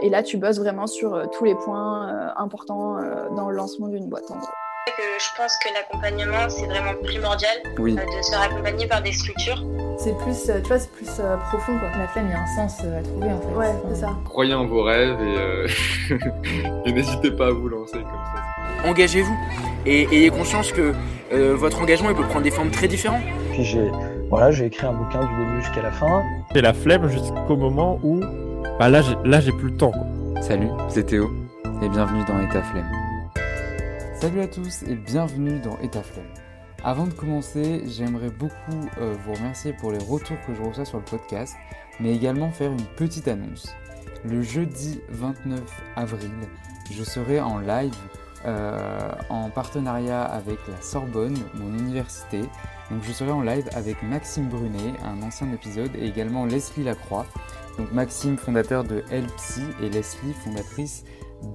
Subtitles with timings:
[0.00, 2.96] et là, tu bosses vraiment sur tous les points importants
[3.36, 4.48] dans le lancement d'une boîte, en gros.
[4.86, 9.64] Je pense que l'accompagnement, c'est vraiment primordial de se faire accompagner par des structures.
[9.96, 11.06] C'est plus, tu vois, c'est plus
[11.48, 11.88] profond, quoi.
[11.96, 13.54] La flemme, il y a un sens à trouver, en fait.
[13.54, 14.10] Ouais, c'est ça.
[14.24, 16.18] Croyez en vos rêves et,
[16.88, 18.88] et n'hésitez pas à vous lancer comme ça.
[18.88, 19.36] Engagez-vous
[19.86, 20.92] et ayez conscience que
[21.30, 23.22] votre engagement, il peut prendre des formes très différentes.
[23.52, 23.90] Puis j'ai
[24.32, 26.22] voilà, j'ai écrit un bouquin du début jusqu'à la fin.
[26.54, 28.20] J'ai la flemme jusqu'au moment où
[28.82, 29.92] bah là, j'ai, là j'ai plus le temps.
[29.92, 30.42] Quoi.
[30.42, 31.30] Salut, c'est Théo
[31.82, 32.90] et bienvenue dans État Flemme.
[34.16, 36.26] Salut à tous et bienvenue dans État Flemme.
[36.82, 40.98] Avant de commencer, j'aimerais beaucoup euh, vous remercier pour les retours que je reçois sur
[40.98, 41.54] le podcast,
[42.00, 43.72] mais également faire une petite annonce.
[44.24, 45.60] Le jeudi 29
[45.94, 46.32] avril,
[46.90, 47.94] je serai en live
[48.46, 52.40] euh, en partenariat avec la Sorbonne, mon université.
[52.90, 57.26] Donc je serai en live avec Maxime Brunet, un ancien épisode, et également Leslie Lacroix.
[57.78, 61.04] Donc Maxime, fondateur de LPSI, et Leslie, fondatrice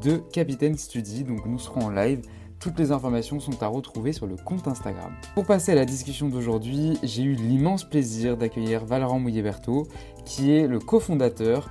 [0.01, 1.23] de Capitaine Study.
[1.23, 2.21] Donc nous serons en live.
[2.59, 5.13] Toutes les informations sont à retrouver sur le compte Instagram.
[5.35, 9.87] Pour passer à la discussion d'aujourd'hui, j'ai eu l'immense plaisir d'accueillir Valorant Mouillet-Berthaud,
[10.25, 11.69] qui est le cofondateur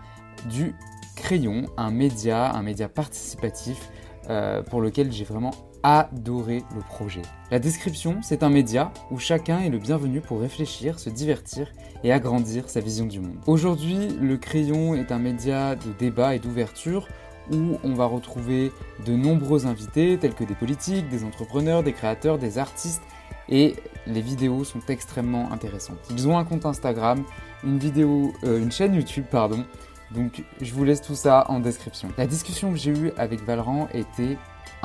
[0.48, 0.76] du
[1.16, 3.90] Crayon, un média, un média participatif
[4.28, 5.50] euh, pour lequel j'ai vraiment
[5.86, 7.22] adoré le projet.
[7.52, 11.68] La description, c'est un média où chacun est le bienvenu pour réfléchir, se divertir
[12.02, 13.36] et agrandir sa vision du monde.
[13.46, 17.06] Aujourd'hui, le crayon est un média de débat et d'ouverture
[17.52, 18.72] où on va retrouver
[19.06, 23.02] de nombreux invités tels que des politiques, des entrepreneurs, des créateurs, des artistes
[23.48, 23.76] et
[24.08, 26.00] les vidéos sont extrêmement intéressantes.
[26.10, 27.22] Ils ont un compte Instagram,
[27.62, 29.64] une vidéo, euh, une chaîne YouTube pardon,
[30.10, 32.08] donc je vous laisse tout ça en description.
[32.18, 34.36] La discussion que j'ai eue avec Valran était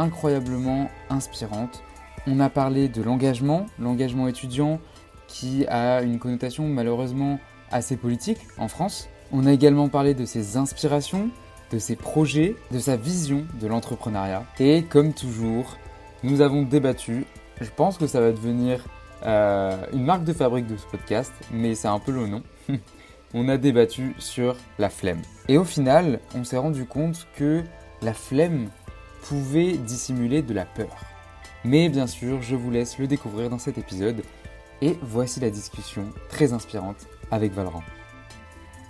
[0.01, 1.83] incroyablement inspirante.
[2.27, 4.79] On a parlé de l'engagement, l'engagement étudiant
[5.27, 7.39] qui a une connotation malheureusement
[7.71, 9.07] assez politique en France.
[9.31, 11.29] On a également parlé de ses inspirations,
[11.71, 14.43] de ses projets, de sa vision de l'entrepreneuriat.
[14.59, 15.77] Et comme toujours,
[16.23, 17.25] nous avons débattu.
[17.61, 18.83] Je pense que ça va devenir
[19.25, 22.43] euh, une marque de fabrique de ce podcast, mais c'est un peu le nom.
[23.33, 25.21] on a débattu sur la flemme.
[25.47, 27.63] Et au final, on s'est rendu compte que
[28.01, 28.69] la flemme
[29.21, 30.95] pouvait dissimuler de la peur.
[31.63, 34.23] Mais bien sûr, je vous laisse le découvrir dans cet épisode.
[34.81, 37.83] Et voici la discussion très inspirante avec Valran.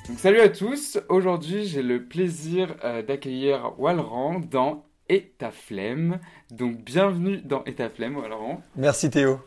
[0.07, 6.19] Donc, salut à tous, aujourd'hui j'ai le plaisir euh, d'accueillir Walran dans Et ta flemme.
[6.49, 8.61] Donc bienvenue dans Et ta flemme Walran.
[8.75, 9.39] Merci Théo.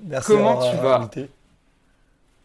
[0.00, 1.10] Merci Comment tu vas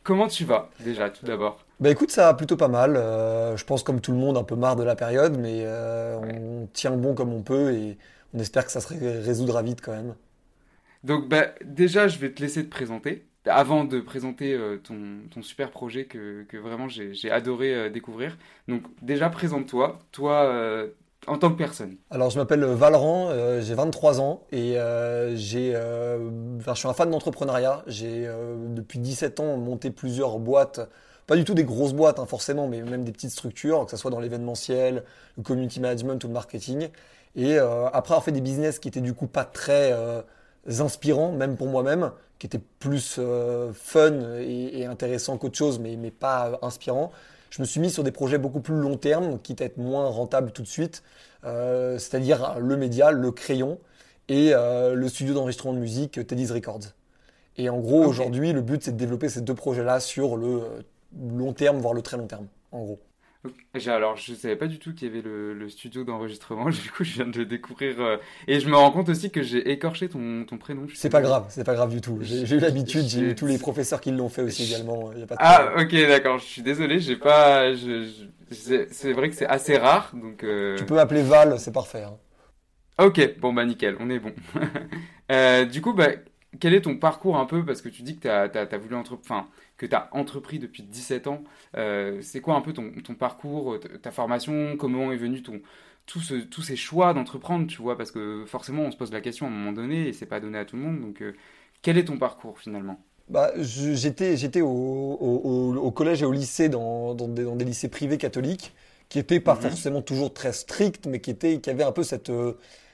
[0.03, 2.95] Comment tu vas déjà tout d'abord bah écoute, ça va plutôt pas mal.
[2.95, 6.17] Euh, je pense comme tout le monde, un peu marre de la période, mais euh,
[6.17, 7.97] on tient bon comme on peut et
[8.33, 10.15] on espère que ça se résoudra vite quand même.
[11.03, 13.25] Donc bah, déjà, je vais te laisser te présenter.
[13.45, 18.37] Avant de présenter euh, ton, super projet que, vraiment j'ai adoré découvrir.
[18.67, 19.99] Donc déjà, présente-toi.
[20.11, 20.87] Toi,
[21.25, 24.75] en tant que personne Alors, je m'appelle Valran, j'ai 23 ans et
[25.33, 27.83] j'ai, je suis un fan d'entrepreneuriat.
[27.87, 28.29] J'ai
[28.69, 30.79] depuis 17 ans monté plusieurs boîtes
[31.33, 33.97] pas du tout des grosses boîtes hein, forcément, mais même des petites structures, que ce
[33.97, 35.03] soit dans l'événementiel,
[35.35, 36.89] le community management ou le marketing.
[37.35, 40.21] Et euh, après avoir fait des business qui étaient du coup pas très euh,
[40.77, 46.11] inspirants, même pour moi-même, qui étaient plus euh, fun et, intéressants qu'autre chose, mais, mais
[46.11, 47.11] pas inspirants,
[47.49, 50.05] je me suis mis sur des projets beaucoup plus long terme, quitte à être moins
[50.09, 51.01] rentable tout de suite,
[51.41, 53.79] c'est-à-dire le média, le crayon
[54.27, 56.93] et le studio d'enregistrement de musique Teddy's Records.
[57.57, 60.83] Et en gros, aujourd'hui, le but, c'est de développer ces deux projets-là sur le
[61.19, 62.99] long terme, voire le très long terme, en gros.
[63.87, 66.69] Alors, je ne savais pas du tout qu'il y avait le, studio d'enregistrement.
[66.69, 67.99] Du coup, je viens de le découvrir.
[67.99, 70.87] Euh, et je me rends compte aussi que j'ai écorché ton, ton prénom.
[70.93, 72.19] C'est pas grave, c'est pas grave du tout.
[72.21, 75.11] J'ai eu l'habitude, j'ai eu tous les professeurs qui l'ont fait aussi également.
[75.37, 76.37] ah, ok, d'accord.
[76.39, 77.73] Je suis désolé, j'ai pas.
[78.49, 80.11] c'est vrai que c'est assez rare.
[80.13, 82.03] Donc, euh, Tu peux m'appeler Val, c'est parfait.
[82.03, 82.17] Hein.
[83.03, 84.33] Ok, bon, bah nickel, on est bon.
[85.31, 86.09] Euh, du coup, bah,
[86.59, 87.65] quel est ton parcours un peu?
[87.65, 89.47] Parce que tu dis que tu as, as, voulu entreprendre
[89.77, 91.43] que tu as entrepris depuis 17 ans.
[91.77, 95.61] Euh, c'est quoi un peu ton, parcours, ta formation Comment est venu ton,
[96.05, 99.21] tout ce, tous ces choix d'entreprendre, tu vois Parce que forcément, on se pose la
[99.21, 101.01] question à un moment donné et c'est pas donné à tout le monde.
[101.01, 101.33] Donc, euh,
[101.81, 102.99] quel est ton parcours finalement?
[103.29, 108.73] Bah, J'étais au, au, collège et au lycée, dans, dans, des, lycées privés catholiques,
[109.09, 109.61] qui n'étaient pas mhm.
[109.61, 112.53] forcément toujours très stricts, mais qui, étaient, qui avaient un peu cette, euh,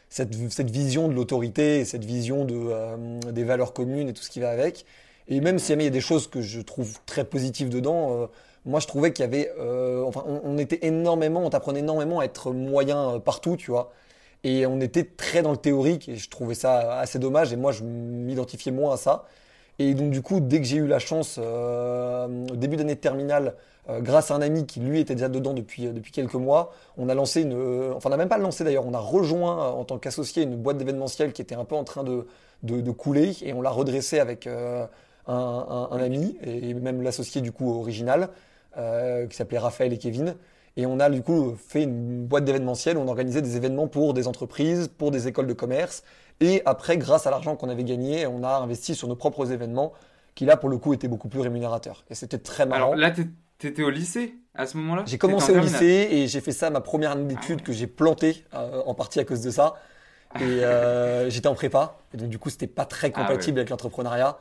[0.09, 4.39] cette, cette vision de l'autorité, cette vision de, des valeurs communes et tout ce qui
[4.39, 4.86] va avec.
[5.30, 8.28] Et même s'il y a des choses que je trouve très positives dedans, euh,
[8.66, 12.26] moi je trouvais qu'il y avait, euh, enfin, on, était énormément, on t'apprenait énormément à
[12.26, 13.92] être moyen euh, partout, tu vois.
[14.44, 17.72] Et on était très dans le théorique et je trouvais ça assez dommage et moi
[17.72, 19.26] je m'identifiais moins à ça.
[19.78, 23.56] Et donc du coup, dès que j'ai eu la chance, au début d'année de terminale,
[23.90, 27.14] grâce à un ami qui lui était déjà dedans depuis, depuis quelques mois, on a
[27.14, 27.94] lancé une...
[27.96, 30.78] enfin on n'a même pas lancé d'ailleurs, on a rejoint en tant qu'associé une boîte
[30.78, 32.26] d'événementiel qui était un peu en train de,
[32.64, 34.48] de, couler et on l'a redressé avec
[35.27, 38.30] un, un, ami et même l'associé du coup original
[38.75, 40.36] qui s'appelait Raphaël et Kevin.
[40.77, 44.13] Et on a du coup fait une boîte d'événementiel où on organisait des événements pour
[44.13, 46.04] des entreprises, pour des écoles de commerce.
[46.39, 49.94] Et après, grâce à l'argent qu'on avait gagné, on a investi sur nos propres événements
[50.36, 52.06] qui là, pour le coup, étaient beaucoup plus rémunérateurs.
[52.10, 52.94] Et c'était très marrant.
[52.94, 53.12] Alors là,
[53.57, 55.04] t'étais au lycée à ce moment-là?
[55.06, 57.88] J'ai commencé au lycée et j'ai fait ça ma première année d'études ah que j'ai
[57.88, 59.74] planté euh, en partie à cause de ça.
[60.36, 61.98] Et euh, j'étais en prépa.
[62.13, 64.38] Et donc, du coup, c'était pas très ah compatible avec l'entrepreneuriat.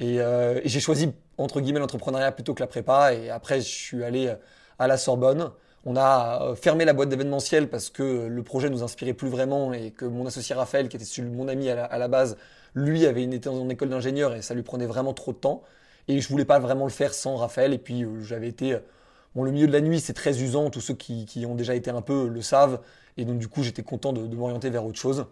[0.00, 3.14] Euh, et, j'ai choisi, entre guillemets, l'entrepreneuriat plutôt que la prépa.
[3.14, 4.32] Et après, je suis allé
[4.78, 5.50] à la Sorbonne.
[5.84, 9.72] On a euh, fermé la boîte d'événementiel parce que le projet nous inspirait plus vraiment
[9.72, 12.36] et que mon associé Raphaël, qui était mon ami à la, base,
[12.74, 15.62] lui avait une, était dans école d'ingénieur et ça lui prenait vraiment trop de temps.
[16.08, 17.72] Et je voulais pas vraiment le faire sans Raphaël.
[17.72, 18.80] Et puis euh, j'avais été, euh,
[19.34, 20.68] bon, le milieu de la nuit c'est très usant.
[20.70, 22.80] Tous ceux qui, ont déjà été un peu le savent.
[23.16, 25.26] Et donc du coup j'étais content de, m'orienter vers autre chose.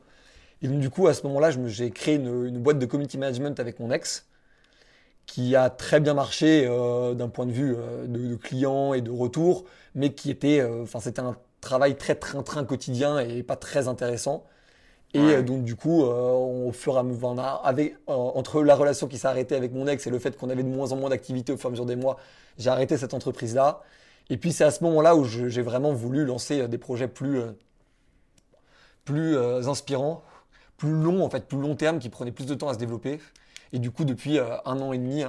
[0.62, 3.60] Et donc du coup à ce moment-là j'ai créé une, une boîte de community management
[3.60, 4.26] avec mon ex
[5.26, 9.10] qui a très bien marché euh, d'un point de vue euh, de, clients et de
[9.10, 9.64] retour,
[9.94, 14.44] mais qui était, euh, enfin c'était un travail très train-train quotidien et pas très intéressant.
[15.14, 19.26] Et donc du coup, au fur et à mesure, avec, entre la relation qui s'est
[19.26, 21.56] arrêtée avec mon ex et le fait qu'on avait de moins en moins d'activités au
[21.56, 22.18] fur et à mesure des mois,
[22.58, 23.80] j'ai arrêté cette entreprise-là.
[24.28, 27.40] Et puis c'est à ce moment-là où j'ai vraiment voulu lancer des projets plus,
[29.06, 30.22] plus inspirants,
[30.76, 33.18] plus longs en fait, plus long terme, qui prenaient plus de temps à se développer.
[33.72, 35.24] Et du coup, depuis euh, un an et demi,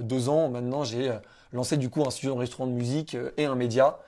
[0.00, 1.18] deux ans, maintenant, j'ai euh,
[1.52, 3.98] lancé du coup un studio restaurant de musique euh, et un média.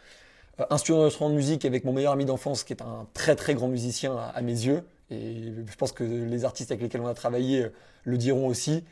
[0.70, 3.54] Un studio restaurant de musique avec mon meilleur ami d'enfance, qui est un très très
[3.54, 4.82] grand musicien à, mes yeux.
[5.10, 7.66] Et je pense que les artistes avec lesquels on a travaillé
[8.04, 8.82] le diront aussi.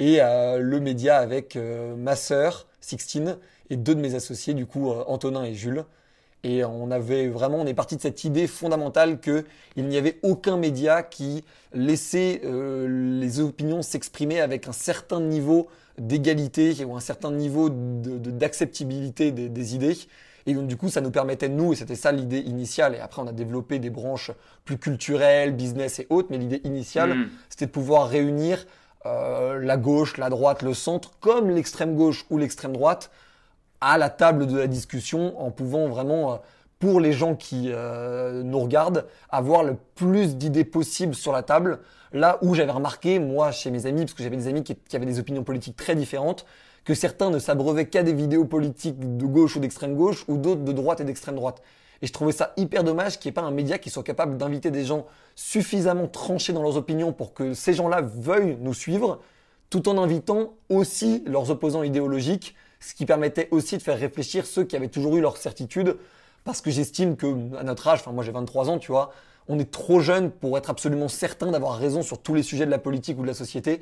[0.00, 1.56] Et le média avec
[1.96, 3.38] ma sœur, Sixtine,
[3.70, 5.84] et deux de mes associés, du coup, Antonin et Jules.
[6.44, 9.44] Et on avait vraiment, on est parti de cette idée fondamentale qu'il
[9.76, 15.68] n'y avait aucun média qui laissait euh, les opinions s'exprimer avec un certain niveau
[15.98, 19.96] d'égalité ou un certain niveau d'acceptabilité de, des, idées.
[20.46, 23.22] Et donc, du coup, ça nous permettait, nous, et c'était ça l'idée initiale, et après
[23.22, 24.32] on a développé des branches
[24.64, 27.28] plus culturelles, business et autres, mais l'idée initiale, mm.
[27.50, 28.66] c'était de pouvoir réunir
[29.06, 33.10] euh, la gauche, la droite, le centre, comme l'extrême gauche ou l'extrême droite,
[33.82, 36.36] à la table de la discussion en pouvant vraiment, euh,
[36.78, 41.80] pour les gens qui euh, nous regardent, avoir le plus d'idées possibles sur la table.
[42.12, 45.06] Là où j'avais remarqué, moi, chez mes amis, parce que j'avais des amis qui, avaient
[45.06, 46.46] des opinions politiques très différentes,
[46.84, 50.62] que certains ne s'abreuvaient qu'à des vidéos politiques de gauche ou d'extrême gauche, ou d'autres
[50.62, 51.60] de droite et d'extrême droite.
[52.02, 54.36] Et je trouvais ça hyper dommage qu'il n'y ait pas un média qui soit capable
[54.36, 59.20] d'inviter des gens suffisamment tranchés dans leurs opinions pour que ces gens-là veuillent nous suivre,
[59.70, 64.64] tout en invitant aussi leurs opposants idéologiques ce qui permettait aussi de faire réfléchir ceux
[64.64, 65.96] qui avaient toujours eu leur certitude,
[66.44, 69.12] parce que j'estime que à notre âge, enfin moi j'ai 23 ans, tu vois,
[69.48, 72.70] on est trop jeune pour être absolument certain d'avoir raison sur tous les sujets de
[72.70, 73.80] la politique ou de la société,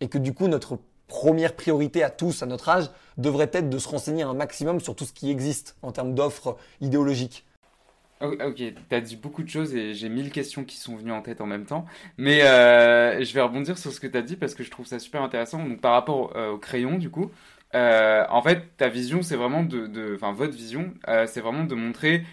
[0.00, 3.78] et que du coup notre première priorité à tous à notre âge devrait être de
[3.78, 7.44] se renseigner un maximum sur tout ce qui existe en termes d'offres idéologiques.
[8.20, 11.22] Ok, tu as dit beaucoup de choses et j'ai mille questions qui sont venues en
[11.22, 11.86] tête en même temps.
[12.18, 14.86] Mais euh, je vais rebondir sur ce que tu as dit parce que je trouve
[14.86, 15.58] ça super intéressant.
[15.64, 17.30] Donc par rapport euh, au crayon, du coup,
[17.74, 21.74] euh, en fait, ta vision, c'est vraiment de, enfin votre vision, euh, c'est vraiment de
[21.74, 22.24] montrer,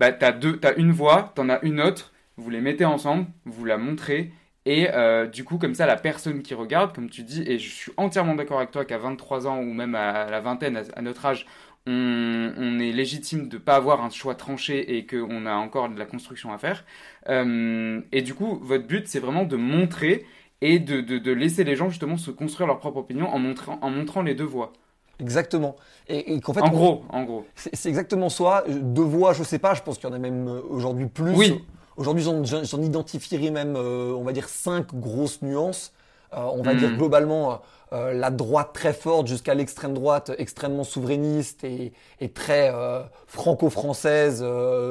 [0.00, 3.64] bah, t'as deux, t'as une voix, t'en as une autre, vous les mettez ensemble, vous
[3.64, 4.32] la montrez,
[4.66, 7.70] et euh, du coup, comme ça, la personne qui regarde, comme tu dis, et je
[7.70, 11.24] suis entièrement d'accord avec toi qu'à 23 ans ou même à la vingtaine, à, notre
[11.26, 11.46] âge,
[11.86, 16.06] on, est légitime de pas avoir un choix tranché et qu'on a encore de la
[16.06, 16.84] construction à faire.
[17.28, 20.26] et du coup, votre but, c'est vraiment de montrer
[20.60, 23.90] et de, de, laisser les gens justement se construire leur propre opinion en montrant, en
[23.90, 24.72] montrant les deux voix.
[25.20, 25.76] Exactement.
[26.08, 27.44] Et, qu'en fait, en gros, en gros.
[27.54, 28.64] C'est exactement ça.
[28.68, 31.34] Deux voix, je sais pas, je pense qu'il y en a même euh, aujourd'hui plus.
[31.34, 31.64] Oui.
[31.96, 35.92] Aujourd'hui, j'en identifierai même, euh, on va dire, cinq grosses nuances.
[36.34, 36.96] Euh, on va dire hmm.
[36.96, 37.60] globalement
[37.92, 42.72] la droite très forte jusqu'à l'extrême droite extrêmement souverainiste et, et très
[43.26, 44.42] franco-française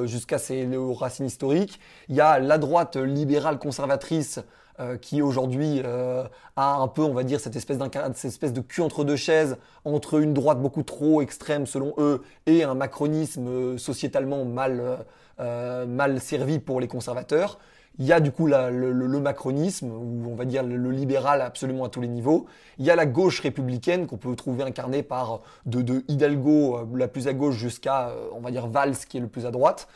[0.04, 1.80] jusqu'à ses racines historiques.
[2.10, 4.40] Il y a la droite libérale conservatrice
[4.80, 6.24] euh, qui aujourd'hui euh,
[6.56, 7.78] a un peu, on va dire, cette espèce,
[8.16, 12.22] cette espèce de cul entre deux chaises, entre une droite beaucoup trop extrême selon eux
[12.46, 15.06] et un macronisme euh, sociétalement mal,
[15.40, 17.60] mal servi pour les conservateurs.
[18.00, 21.90] Il y a du coup le, macronisme, ou on va dire le, libéral absolument à
[21.90, 22.46] tous les niveaux.
[22.78, 27.08] Il y a la gauche républicaine qu'on peut trouver incarnée par de, de Hidalgo, la
[27.08, 29.88] plus à gauche, jusqu'à, on va dire, Valls, qui est le plus à droite.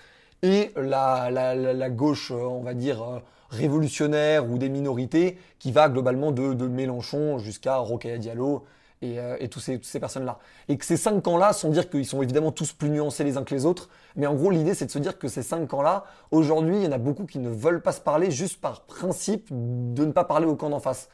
[0.41, 3.21] Et la, la, la gauche, on va dire,
[3.55, 8.63] révolutionnaires ou des minorités qui va globalement de, Mélenchon jusqu'à Rokhaya Diallo
[9.01, 10.39] et, euh, tous ces, toutes ces personnes-là.
[10.69, 13.43] Et que ces cinq camps-là, sans dire qu'ils sont évidemment tous plus nuancés les uns
[13.43, 16.05] que les autres, mais en gros l'idée c'est de se dire que ces cinq camps-là,
[16.31, 19.47] aujourd'hui il y en a beaucoup qui ne veulent pas se parler juste par principe
[19.51, 21.09] de ne pas parler au camp d'en face.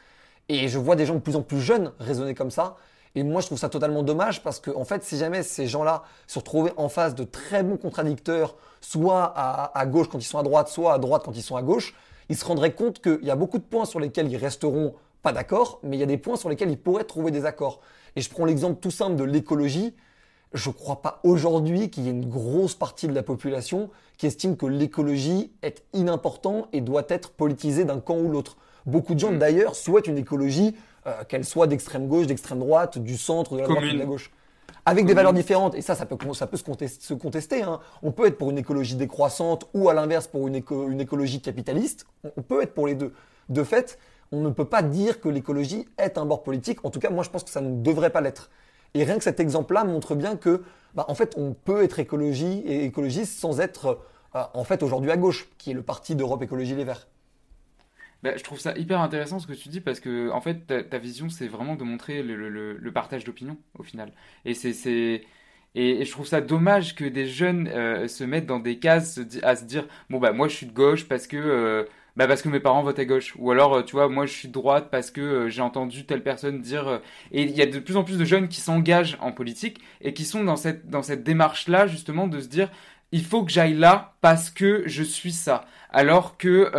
[0.50, 2.76] Et je vois des gens de plus en plus jeunes raisonner comme ça.
[3.16, 6.04] Et moi, je trouve ça totalement dommage parce que, en fait, si jamais ces gens-là
[6.28, 10.44] se retrouvaient en face de très bons contradicteurs, soit à, gauche quand ils sont à
[10.44, 11.94] droite, soit à droite quand ils sont à gauche,
[12.32, 15.34] ils se rendraient compte qu'il y a beaucoup de points sur lesquels ils resteront pas
[15.34, 17.82] d'accord, mais il y a des points sur lesquels ils pourraient trouver des accords.
[18.16, 19.94] Et je prends l'exemple tout simple de l'écologie.
[20.54, 24.28] Je ne crois pas aujourd'hui qu'il y ait une grosse partie de la population qui
[24.28, 28.56] estime que l'écologie est inimportant et doit être politisée d'un camp ou l'autre.
[28.86, 29.40] Beaucoup de gens, mm.
[29.40, 30.74] d'ailleurs, souhaitent une écologie,
[31.08, 34.06] euh, qu'elle soit d'extrême gauche, d'extrême droite, du centre, de la droite ou de la
[34.06, 34.32] gauche.
[34.86, 35.76] Avec des valeurs différentes.
[35.76, 37.02] Et ça, ça peut, ça peut se contester.
[37.02, 37.80] Se contester hein.
[38.02, 42.06] On peut être pour une écologie décroissante ou à l'inverse pour une, une écologie capitaliste.
[42.38, 43.14] On peut être pour les deux.
[43.50, 44.00] De fait,
[44.32, 46.84] on ne peut pas dire que l'écologie est un bord politique.
[46.86, 48.50] En tout cas, moi, je pense que ça ne devrait pas l'être.
[48.94, 50.64] Et rien que cet exemple-là montre bien que,
[50.96, 54.00] bah, en fait, on peut être écologie et écologiste sans être,
[54.36, 57.08] euh, en fait, aujourd'hui à gauche, qui est le parti d'Europe Écologie Les Verts.
[58.24, 60.98] Bah, je trouve ça hyper intéressant ce que tu dis parce que en fait ta,
[61.00, 64.12] vision c'est vraiment de montrer le, partage d'opinion au final
[64.46, 65.24] et c'est
[65.74, 69.56] et, je trouve ça dommage que des jeunes euh, se mettent dans des cases à
[69.56, 71.86] se dire bon bah moi je suis de gauche parce que euh,
[72.16, 73.34] bah parce que mes parents votent à gauche.
[73.40, 76.24] Ou alors, euh, tu vois, moi je suis de droite parce que j'ai entendu telle
[76.24, 77.02] personne dire.
[77.32, 80.14] Et il y a de plus en plus de jeunes qui s'engagent en politique et
[80.14, 82.70] qui sont dans cette, dans cette démarche-là, justement, de se dire
[83.12, 85.66] il faut que j'aille là parce que je suis ça.
[85.92, 86.72] Alors que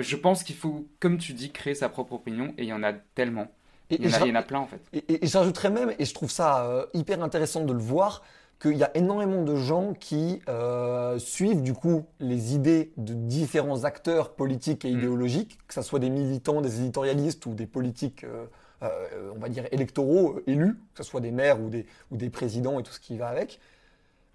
[0.00, 2.82] je pense qu'il faut, comme tu dis, créer sa propre opinion et il y en
[2.82, 3.50] a tellement.
[3.90, 4.80] il, y en a, plein en fait.
[4.92, 8.22] Et, et j'ajouterais même, et je trouve ça hyper intéressant de le voir,
[8.60, 13.84] qu'il y a énormément de gens qui euh, suivent du coup les idées de différents
[13.84, 14.98] acteurs politiques et mm.
[14.98, 18.46] idéologiques, que ce soit des militants, des éditorialistes ou des politiques, euh,
[18.82, 22.30] euh, on va dire, électoraux élus, que ce soit des maires ou des, ou des
[22.30, 23.60] présidents et tout ce qui va avec.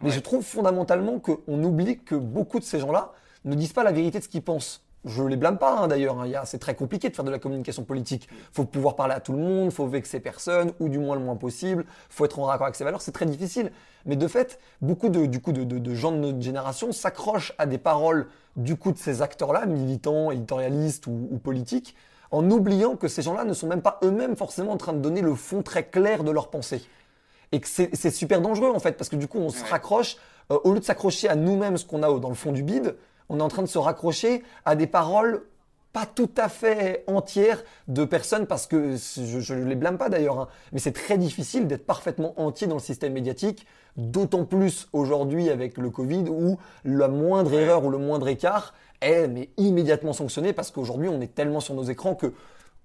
[0.03, 3.13] Mais je trouve fondamentalement qu'on oublie que beaucoup de ces gens-là
[3.45, 4.83] ne disent pas la vérité de ce qu'ils pensent.
[5.03, 6.29] Je les blâme pas hein, d'ailleurs, hein.
[6.45, 8.29] c'est très compliqué de faire de la communication politique.
[8.53, 11.35] faut pouvoir parler à tout le monde, faut vexer personne, ou du moins le moins
[11.35, 13.71] possible, faut être en raccord avec ses valeurs, c'est très difficile.
[14.05, 17.79] Mais de fait, beaucoup de, du coup, de, gens de notre génération s'accrochent à des
[17.79, 21.95] paroles du coup de ces acteurs-là, militants, éditorialistes ou, politiques,
[22.29, 25.21] en oubliant que ces gens-là ne sont même pas eux-mêmes forcément en train de donner
[25.21, 26.83] le fond très clair de leur pensée.
[27.51, 30.15] Et que c'est super dangereux en fait, parce que du coup on se raccroche,
[30.51, 32.95] euh, au lieu de s'accrocher à nous-mêmes ce qu'on a dans le fond du bide,
[33.31, 35.43] on est en train de se raccrocher à des paroles
[35.93, 40.39] pas tout à fait entières de personnes parce que je ne les blâme pas d'ailleurs,
[40.39, 43.65] hein, mais c'est très difficile d'être parfaitement entier dans le système médiatique,
[43.97, 49.49] d'autant plus aujourd'hui avec le Covid où la moindre erreur ou le moindre écart est
[49.57, 52.33] immédiatement sanctionné parce qu'aujourd'hui on est tellement sur nos écrans que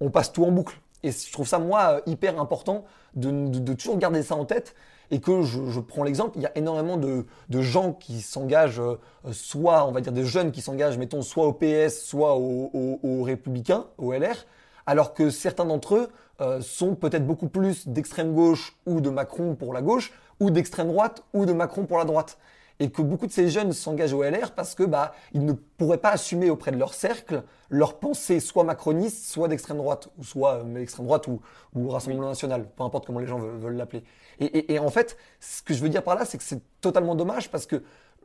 [0.00, 0.78] on passe tout en boucle.
[1.02, 2.84] Et je trouve ça moi hyper important
[3.14, 4.74] de toujours garder ça en tête
[5.10, 8.98] et que je, prends l'exemple, il y a énormément de, gens qui s'engagent, euh,
[9.32, 13.86] soit, on va dire des jeunes qui s'engagent, mettons, soit au PS, soit aux Républicains,
[13.98, 14.46] au LR,
[14.86, 16.08] alors que certains d'entre eux
[16.40, 20.88] euh, sont peut-être beaucoup plus d'extrême gauche ou de Macron pour la gauche, ou d'extrême
[20.88, 22.38] droite ou de Macron pour la droite
[22.78, 25.98] et que beaucoup de ces jeunes s'engagent au LR parce que bah ils ne pourraient
[25.98, 30.62] pas assumer auprès de leur cercle leur pensée soit macroniste, soit d'extrême droite, ou soit
[30.64, 31.40] euh, extrême droite ou,
[31.74, 34.04] ou Rassemblement national, peu importe comment les gens veulent l'appeler.
[34.38, 36.60] Et, et, et, en fait, ce que je veux dire par là, c'est que c'est
[36.80, 37.82] totalement dommage parce que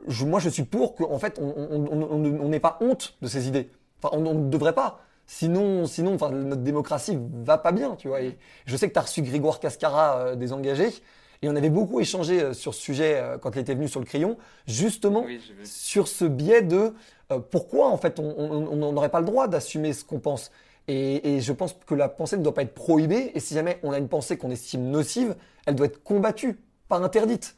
[0.08, 3.72] je, moi je suis pour qu'en fait on n'ait pas honte de ces idées.
[4.03, 5.00] Enfin, on ne devrait pas.
[5.27, 8.22] Sinon, sinon, enfin, notre démocratie va pas bien, tu vois.
[8.22, 10.91] Et je sais que tu as reçu Grégoire Cascara euh, des engagés.
[11.43, 14.00] Et on avait beaucoup échangé euh, sur ce sujet euh, quand il était venu sur
[14.00, 15.25] le crayon, justement
[15.63, 16.93] sur ce biais de
[17.31, 20.51] euh, pourquoi en fait on n'aurait pas le droit d'assumer ce qu'on pense.
[20.88, 23.31] Et, et, je pense que la pensée ne doit pas être prohibée.
[23.33, 26.98] Et si jamais on a une pensée qu'on estime nocive, elle doit être combattue, pas
[26.98, 27.55] interdite.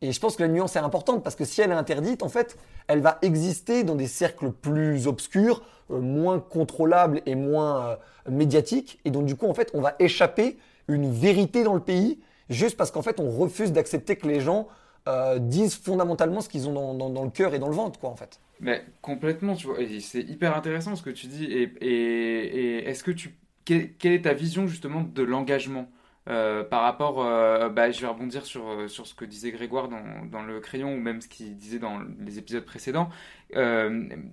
[0.00, 2.28] Et je pense que la nuance est importante parce que si elle est interdite, en
[2.28, 2.56] fait,
[2.86, 7.96] elle va exister dans des cercles plus obscurs, moins contrôlables et moins
[8.28, 9.00] médiatiques.
[9.04, 10.58] Et donc du coup, en fait, on va échapper
[10.88, 12.18] une vérité dans le pays
[12.50, 14.68] juste parce qu'en fait, on refuse d'accepter que les gens
[15.06, 18.16] euh, disent fondamentalement ce qu'ils ont dans, le cœur et dans le ventre, quoi, en
[18.16, 18.40] fait.
[18.60, 21.44] Mais complètement, tu vois, c'est hyper intéressant ce que tu dis.
[21.46, 23.34] Et, est-ce que tu.
[23.64, 25.90] Quelle, est ta vision justement de l'engagement
[26.28, 30.26] euh, par rapport, euh, bah, je vais rebondir sur, sur ce que disait Grégoire dans,
[30.30, 33.08] dans le crayon ou même ce qu'il disait dans les épisodes précédents.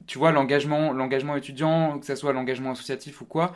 [0.08, 3.56] tu vois, l'engagement, l'engagement étudiant, que ce soit l'engagement associatif ou quoi,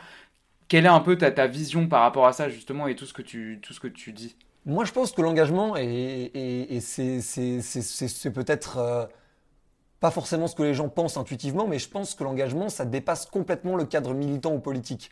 [0.68, 3.12] quelle est un peu ta, ta vision par rapport à ça justement et tout ce
[3.12, 4.36] que tu, tout ce que tu dis?
[4.66, 9.06] Moi, je pense que l'engagement, et, c'est peut-être euh,
[10.00, 13.26] pas forcément ce que les gens pensent intuitivement, mais je pense que l'engagement, ça dépasse
[13.26, 15.10] complètement le cadre militant ou politique.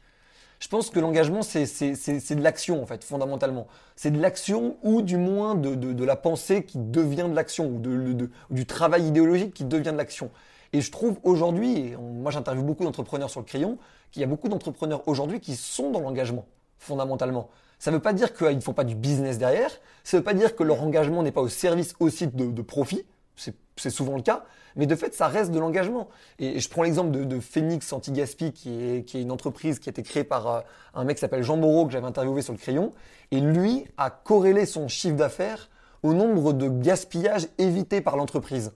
[0.61, 3.69] Je pense que l'engagement, c'est de l'action, en fait, fondamentalement.
[3.95, 8.67] C'est de l'action ou du moins de, la pensée qui devient de l'action, ou du
[8.67, 10.31] travail idéologique qui devient de l'action.
[10.73, 13.79] Et je trouve aujourd'hui, moi j'interviewe beaucoup d'entrepreneurs sur le crayon,
[14.11, 16.47] qu'il y a beaucoup d'entrepreneurs aujourd'hui qui sont dans l'engagement,
[16.79, 17.49] fondamentalement.
[17.79, 19.71] Ça ne veut pas dire qu'ils ne font pas du business derrière,
[20.03, 23.05] ça ne veut pas dire que leur engagement n'est pas au service aussi de, profit,
[23.37, 24.45] c'est souvent le cas,
[24.77, 26.09] mais de fait, ça reste de l'engagement.
[26.39, 29.89] Et, je prends l'exemple de, de, Phoenix Anti-Gaspi, qui est, qui est, une entreprise qui
[29.89, 30.61] a été créée par euh,
[30.95, 32.93] un mec qui s'appelle Jean Moreau, que j'avais interviewé sur le crayon.
[33.31, 35.69] Et lui a corrélé son chiffre d'affaires
[36.03, 38.73] au nombre de gaspillages évités par l'entreprise.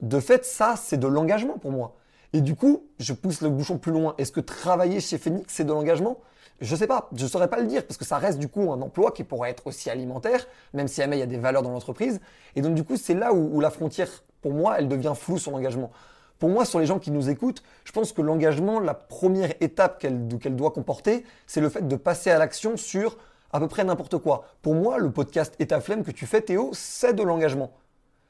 [0.00, 1.96] De fait, ça, c'est de l'engagement pour moi.
[2.32, 4.14] Et du coup, je pousse le bouchon plus loin.
[4.18, 6.18] Est-ce que travailler chez Phoenix, c'est de l'engagement?
[6.64, 8.80] Je sais pas, je saurais pas le dire parce que ça reste du coup un
[8.80, 11.70] emploi qui pourrait être aussi alimentaire, même si jamais il y a des valeurs dans
[11.70, 12.20] l'entreprise.
[12.56, 14.08] Et donc du coup, c'est là où, la frontière,
[14.42, 15.90] pour moi, elle devient floue son engagement.
[16.38, 19.98] Pour moi, sur les gens qui nous écoutent, je pense que l'engagement, la première étape
[20.00, 23.16] qu'elle doit comporter, c'est le fait de passer à l'action sur
[23.52, 24.44] à peu près n'importe quoi.
[24.62, 27.70] Pour moi, le podcast État Flemme que tu fais, Théo, c'est de l'engagement.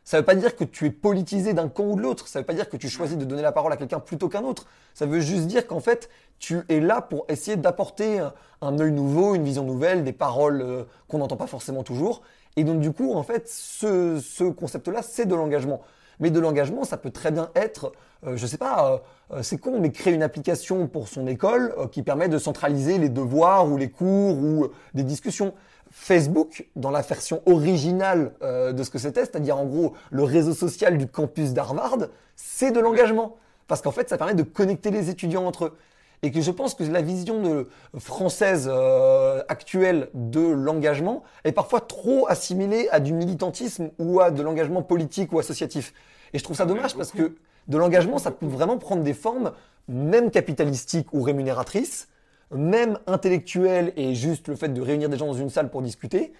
[0.04, 2.28] Ça ne veut pas dire que tu es politisé d'un camp ou de l'autre.
[2.28, 4.28] Ça ne veut pas dire que tu choisis de donner la parole à quelqu'un plutôt
[4.28, 4.66] qu'un autre.
[4.92, 8.20] Ça veut juste dire qu'en fait, tu es là pour essayer d'apporter
[8.60, 12.20] un, œil nouveau, une vision nouvelle, des paroles euh, qu'on n'entend pas forcément toujours.
[12.56, 15.80] Et donc du coup, en fait, ce, concept-là, c'est de l'engagement.
[16.20, 17.92] Mais de l'engagement, ça peut très bien être,
[18.26, 22.02] euh, je sais pas, euh, c'est con, mais créer une application pour son école qui
[22.02, 25.54] permet de centraliser les devoirs ou les cours ou des discussions.
[25.96, 30.98] Facebook, dans la version originale de ce que c'était, c'est-à-dire en gros le réseau social
[30.98, 31.98] du campus d'Harvard,
[32.34, 33.36] c'est de l'engagement.
[33.68, 35.76] Parce qu'en fait, ça permet de connecter les étudiants entre eux
[36.24, 37.66] et que je pense que la vision
[37.98, 44.42] française euh, actuelle de l'engagement est parfois trop assimilée à du militantisme ou à de
[44.42, 45.92] l'engagement politique ou associatif.
[46.32, 47.34] Et je trouve ça dommage parce que
[47.68, 49.52] de l'engagement, ça peut vraiment prendre des formes,
[49.86, 52.08] même capitalistiques ou rémunératrices,
[52.54, 56.32] même intellectuelles et juste le fait de réunir des gens dans une salle pour discuter,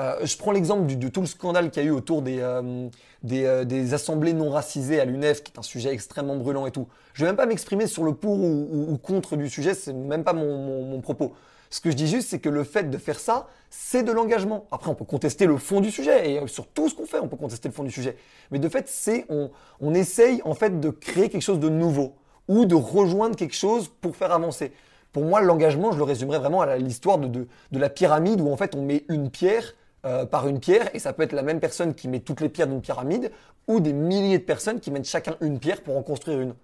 [0.00, 2.88] euh, je prends l'exemple de tout le scandale qu'il y a eu autour des, euh,
[3.30, 6.88] euh, des, assemblées non racisées à l'UNEF, qui est un sujet extrêmement brûlant et tout.
[7.12, 10.32] Je vais même pas m'exprimer sur le pour ou, contre du sujet, c'est même pas
[10.32, 11.34] mon, propos.
[11.68, 14.66] Ce que je dis juste, c'est que le fait de faire ça, c'est de l'engagement.
[14.72, 17.28] Après, on peut contester le fond du sujet, et sur tout ce qu'on fait, on
[17.28, 18.16] peut contester le fond du sujet.
[18.50, 22.14] Mais de fait, c'est on, on essaye en fait de créer quelque chose de nouveau
[22.48, 24.72] ou de rejoindre quelque chose pour faire avancer.
[25.12, 28.74] Pour moi, l'engagement, je le résumerais vraiment à l'histoire de, la pyramide où en fait
[28.74, 29.74] on met une pierre
[30.06, 32.48] euh, par une pierre, et ça peut être la même personne qui met toutes les
[32.48, 33.30] pierres d'une pyramide,
[33.68, 36.54] ou des milliers de personnes qui mettent chacun une pierre pour en construire une.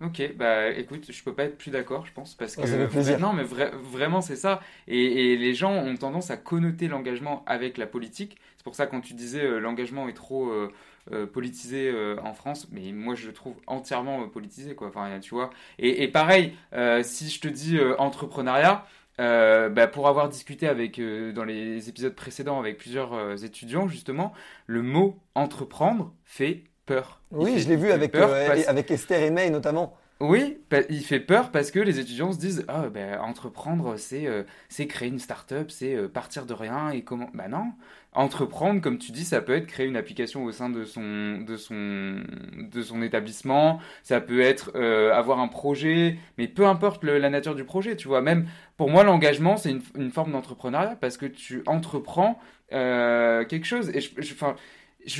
[0.00, 2.88] Ok, bah écoute, je peux pas être plus d'accord, je pense, parce que ça fait
[2.88, 3.18] plaisir.
[3.20, 4.60] non, mais vraiment c'est ça.
[4.88, 8.36] Et, les gens ont tendance à connoter l'engagement avec la politique.
[8.56, 12.92] C'est pour ça quand tu disais euh, l'engagement est trop euh, politisé en France, mais
[12.92, 14.88] moi je le trouve entièrement politisé, quoi.
[14.88, 15.50] Enfin, tu vois.
[15.78, 16.54] Et, et pareil,
[17.02, 18.86] si je te dis entrepreneuriat,
[19.20, 23.86] euh, bah, pour avoir discuté avec euh, dans les épisodes précédents avec plusieurs euh, étudiants
[23.86, 24.32] justement,
[24.66, 27.20] le mot entreprendre fait peur.
[27.30, 29.96] oui, je l'ai vu avec, avec Esther et May notamment.
[30.20, 30.58] Oui,
[30.90, 34.28] il fait peur parce que les étudiants se disent ah ben entreprendre c'est
[34.68, 37.72] c'est créer une start-up, c'est partir de rien et comment bah non,
[38.12, 41.56] entreprendre comme tu dis ça peut être créer une application au sein de son de
[41.56, 42.22] son
[42.54, 44.74] de son établissement, ça peut être
[45.12, 49.04] avoir un projet, mais peu importe la nature du projet, tu vois, même pour moi,
[49.04, 52.40] l'engagement, c'est une, forme d'entrepreneuriat parce que tu entreprends
[52.72, 53.90] euh, quelque chose.
[53.94, 54.34] Et je, je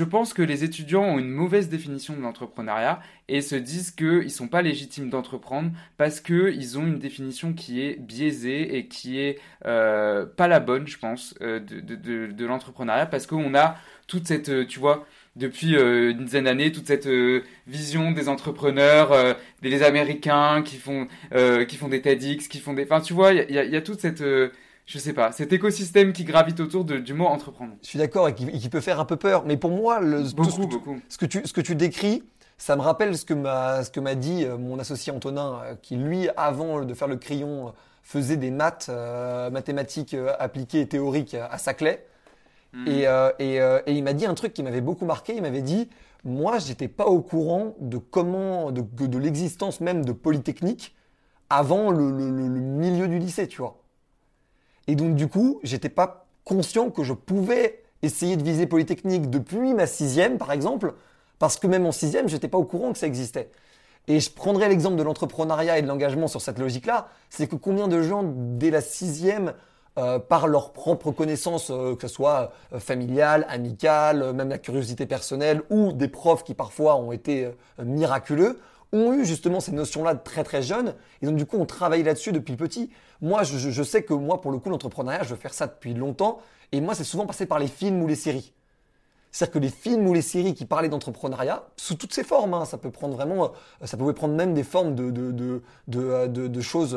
[0.04, 4.28] pense que les étudiants ont une mauvaise définition de l'entrepreneuriat et se disent qu'ils ne
[4.28, 9.38] sont pas légitimes d'entreprendre parce qu'ils ont une définition qui est biaisée et qui est
[9.66, 14.26] euh, pas la bonne, je pense, euh, de, de, de l'entrepreneuriat parce qu'on a toute
[14.26, 19.34] cette, tu vois, depuis euh, une dizaine d'années toute cette euh, vision des entrepreneurs, euh,
[19.62, 21.08] des Américains qui font
[21.68, 23.80] qui font des TEDx, qui font des, enfin tu vois, il y a, y a,
[23.82, 24.22] toute cette
[24.86, 27.72] je sais pas, cet écosystème qui gravite autour de, du mot entreprendre.
[27.82, 30.66] Je suis d'accord et qui, peut faire un peu peur, mais pour moi, le, beaucoup,
[30.66, 30.96] beaucoup.
[31.08, 32.22] ce que tu ce que tu décris,
[32.58, 36.28] ça me rappelle ce que m'a ce que m'a dit mon associé Antonin, qui lui,
[36.36, 38.90] avant de faire le crayon, faisait des maths,
[39.50, 42.04] mathématiques appliquées et théoriques à Saclay.
[42.74, 42.86] Mm.
[42.88, 45.34] Euh, euh, et, il m'a dit un truc qui m'avait beaucoup marqué.
[45.34, 45.88] Il m'avait dit,
[46.24, 50.94] moi, j'étais pas au courant de comment, de, de l'existence même de Polytechnique
[51.50, 53.83] avant le, milieu du lycée, tu vois.
[54.88, 59.74] Et donc, du coup, j'étais pas conscient que je pouvais essayer de viser Polytechnique depuis
[59.74, 60.94] ma sixième, par exemple,
[61.38, 63.50] parce que même en sixième, j'étais pas au courant que ça existait.
[64.06, 67.08] Et je prendrai l'exemple de l'entrepreneuriat et de l'engagement sur cette logique-là.
[67.30, 69.54] C'est que combien de gens, dès la sixième,
[69.96, 75.06] euh, par leur propre connaissance, euh, que ce soit euh, familiale, amicale, même la curiosité
[75.06, 78.58] personnelle, ou des profs qui parfois ont été miraculeux,
[78.94, 82.32] ont eu justement ces notions-là très très jeunes, et donc du coup on travaille là-dessus
[82.32, 82.90] depuis petit.
[83.20, 86.40] Moi, je, sais que moi, pour le coup, l'entrepreneuriat, je veux faire ça depuis longtemps,
[86.72, 88.52] et moi, c'est souvent passé par les films ou les séries.
[89.32, 92.64] C'est-à-dire que les films ou les séries qui parlaient d'entrepreneuriat, sous toutes ces formes, hein,
[92.66, 93.52] ça peut prendre vraiment,
[93.82, 96.96] ça pouvait prendre même des formes de, de, de, de, de choses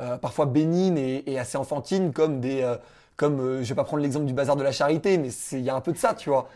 [0.00, 2.76] euh, parfois bénignes et, assez enfantines, comme des, euh,
[3.16, 5.70] comme euh, je vais pas prendre l'exemple du bazar de la charité, mais il y
[5.70, 6.48] a un peu de ça, tu vois.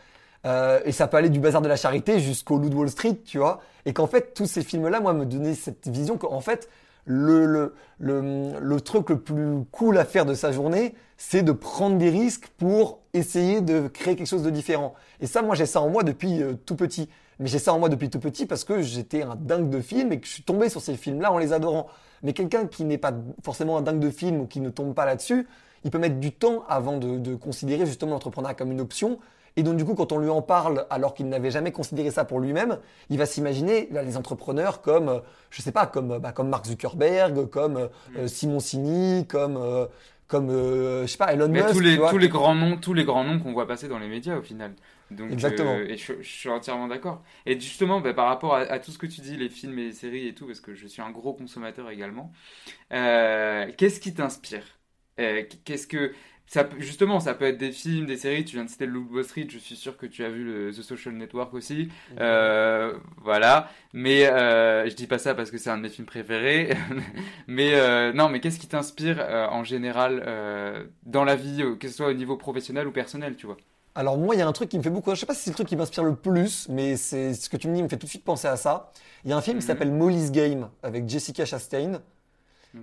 [0.44, 3.38] Et ça peut aller du bazar de la charité jusqu'au Loup de Wall Street, tu
[3.38, 3.60] vois.
[3.86, 6.68] Et qu'en fait, tous ces films-là, moi, me donnaient cette vision qu'en fait,
[7.04, 11.52] le, le, le, le, truc le plus cool à faire de sa journée, c'est de
[11.52, 14.94] prendre des risques pour essayer de créer quelque chose de différent.
[15.20, 17.08] Et ça, moi, j'ai ça en moi depuis tout petit.
[17.38, 20.12] Mais j'ai ça en moi depuis tout petit parce que j'étais un dingue de films
[20.12, 21.88] et que je suis tombé sur ces films-là en les adorant.
[22.22, 25.06] Mais quelqu'un qui n'est pas forcément un dingue de film ou qui ne tombe pas
[25.06, 25.48] là-dessus,
[25.84, 29.18] il peut mettre du temps avant de, considérer justement l'entrepreneuriat comme une option.
[29.56, 32.24] Et donc du coup, quand on lui en parle, alors qu'il n'avait jamais considéré ça
[32.24, 32.78] pour lui-même,
[33.10, 35.18] il va s'imaginer les entrepreneurs comme, euh,
[35.50, 38.28] je sais pas, comme, bah, comme Mark Zuckerberg, comme euh, mm.
[38.28, 39.86] Simon Sini, comme, euh,
[40.26, 41.74] comme je sais pas, Elon Mais Musk.
[41.74, 44.08] Tous les, tous les grands noms, tous les grands noms qu'on voit passer dans les
[44.08, 44.72] médias au final.
[45.12, 45.76] Donc, Exactement.
[45.76, 47.22] et je, suis entièrement d'accord.
[47.46, 49.92] Et justement, bah, par rapport à, tout ce que tu dis, les films et les
[49.92, 52.32] séries et tout, parce que je suis un gros consommateur également,
[52.92, 54.64] euh, qu'est-ce qui t'inspire?
[55.20, 56.12] Euh, Qu'est-ce que
[56.52, 58.44] ça, justement, ça peut être des films, des séries.
[58.44, 59.46] Tu viens de citer le Wall Street.
[59.48, 61.88] Je suis sûr que tu as vu le, The Social Network aussi.
[62.20, 63.70] Euh, voilà.
[63.94, 66.76] Mais euh, je dis pas ça parce que c'est un de mes films préférés.
[67.46, 69.18] mais non, mais qu'est-ce qui t'inspire
[69.50, 73.56] en général dans la vie, que ce soit au niveau professionnel ou personnel, tu vois?
[73.94, 75.14] Alors moi, il y a un truc qui me fait beaucoup.
[75.14, 77.56] Je sais pas si c'est le truc qui m'inspire le plus, mais c'est ce que
[77.56, 78.90] tu me dis me fait tout de suite penser à ça.
[79.24, 79.68] Il y a un film qui mhm.
[79.68, 82.00] s'appelle Molly's Game avec Jessica Chastain,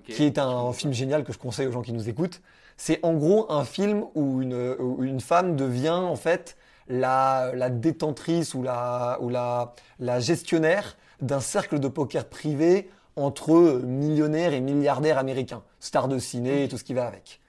[0.05, 2.41] qui est un, film génial que je conseille aux gens qui nous écoutent.
[2.81, 6.55] C'est en gros un film où une, une femme devient en fait
[6.87, 13.81] la, la détentrice ou la, ou la, la gestionnaire d'un cercle de poker privé entre
[13.83, 17.41] millionnaires et milliardaires américains, stars de ciné et tout ce qui va avec.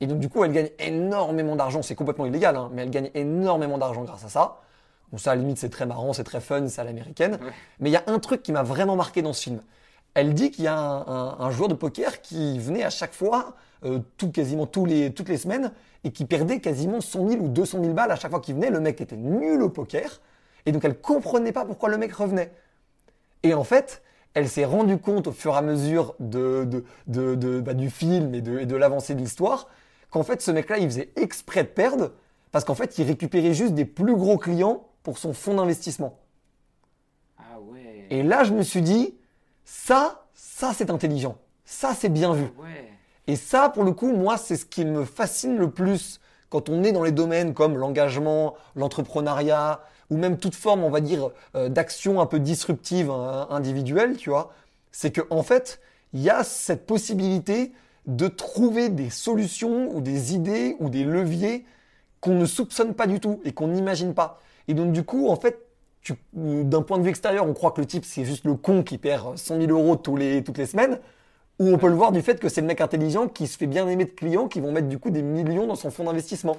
[0.00, 1.80] Et donc, du coup, elle gagne énormément d'argent.
[1.82, 4.62] C'est complètement illégal, hein, mais elle gagne énormément d'argent grâce à ça.
[5.12, 7.38] Bon, ça, à la limite, c'est très marrant, c'est très fun, c'est à l'américaine.
[7.78, 9.62] Mais il y a un truc qui m'a vraiment marqué dans ce film.
[10.14, 14.00] Elle dit qu'il y a un, joueur de poker qui venait à chaque fois, euh,
[14.16, 15.72] tout, quasiment tous les, toutes les semaines,
[16.04, 18.70] et qui perdait quasiment 100 000 ou 200 000 balles à chaque fois qu'il venait.
[18.70, 20.20] Le mec était nul au poker.
[20.66, 22.52] Et donc, elle comprenait pas pourquoi le mec revenait.
[23.42, 24.02] Et en fait,
[24.34, 28.40] elle s'est rendue compte au fur et à mesure de, de, bah, du film et
[28.40, 29.68] de, et de l'avancée de l'histoire
[30.10, 32.12] qu'en fait, ce mec-là, il faisait exprès de perdre
[32.52, 36.18] parce qu'en fait, il récupérait juste des plus gros clients pour son fonds d'investissement.
[37.38, 38.06] Ah ouais.
[38.10, 39.14] Et là, je me suis dit,
[39.64, 41.38] ça, ça, c'est intelligent.
[41.64, 42.44] Ça, c'est bien vu.
[42.58, 42.91] Ah ouais.
[43.26, 46.84] Et ça, pour le coup, moi, c'est ce qui me fascine le plus quand on
[46.84, 49.80] est dans les domaines comme l'engagement, l'entrepreneuriat,
[50.10, 54.30] ou même toute forme, on va dire, euh, d'action un peu disruptive hein, individuelle, tu
[54.30, 54.52] vois.
[54.90, 55.80] C'est que, en fait,
[56.12, 57.72] il y a cette possibilité
[58.06, 61.64] de trouver des solutions ou des idées ou des leviers
[62.20, 64.40] qu'on ne soupçonne pas du tout et qu'on n'imagine pas.
[64.68, 65.58] Et donc du coup, en fait,
[66.32, 68.98] d'un point de vue extérieur, on croit que le type c'est juste le con qui
[68.98, 70.98] perd 100 000 euros les, toutes les semaines,
[71.58, 73.66] ou on peut le voir du fait que c'est le mec intelligent qui se fait
[73.66, 76.56] bien aimer de clients qui vont mettre du coup des millions dans son fonds d'investissement.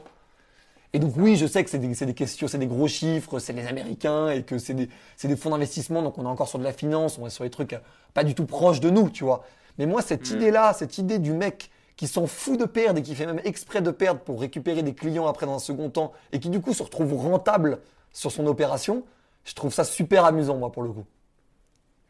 [0.96, 3.54] Et donc oui, je sais que c'est des, des, questions, c'est des gros chiffres, c'est
[3.54, 4.90] les Américains et que c'est des,
[5.24, 7.50] des fonds d'investissement, donc on est encore sur de la finance, on est sur des
[7.50, 7.76] trucs
[8.14, 9.44] pas du tout proches de nous, tu vois.
[9.80, 10.36] Mais moi, cette mm.
[10.36, 13.82] idée-là, cette idée du mec qui s'en fout de perdre et qui fait même exprès
[13.82, 16.74] de perdre pour récupérer des clients après dans un second temps et qui du coup
[16.74, 17.80] se retrouve rentable
[18.12, 19.04] sur son opération,
[19.46, 21.06] je trouve ça super amusant, moi, pour le coup.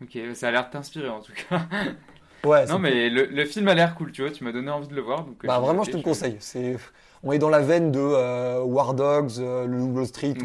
[0.02, 1.62] Ok, ça a l'air de t'inspirer en tout cas.
[2.46, 4.96] Ouais, non, mais le, film a l'air cool, tu vois, tu m'as donné envie de
[4.96, 5.24] le voir.
[5.24, 6.38] Donc, euh, bah, vraiment, je te le conseille.
[6.40, 6.78] C'est...
[7.24, 10.36] On est dans la veine de euh, War Dogs, euh, le Wall Street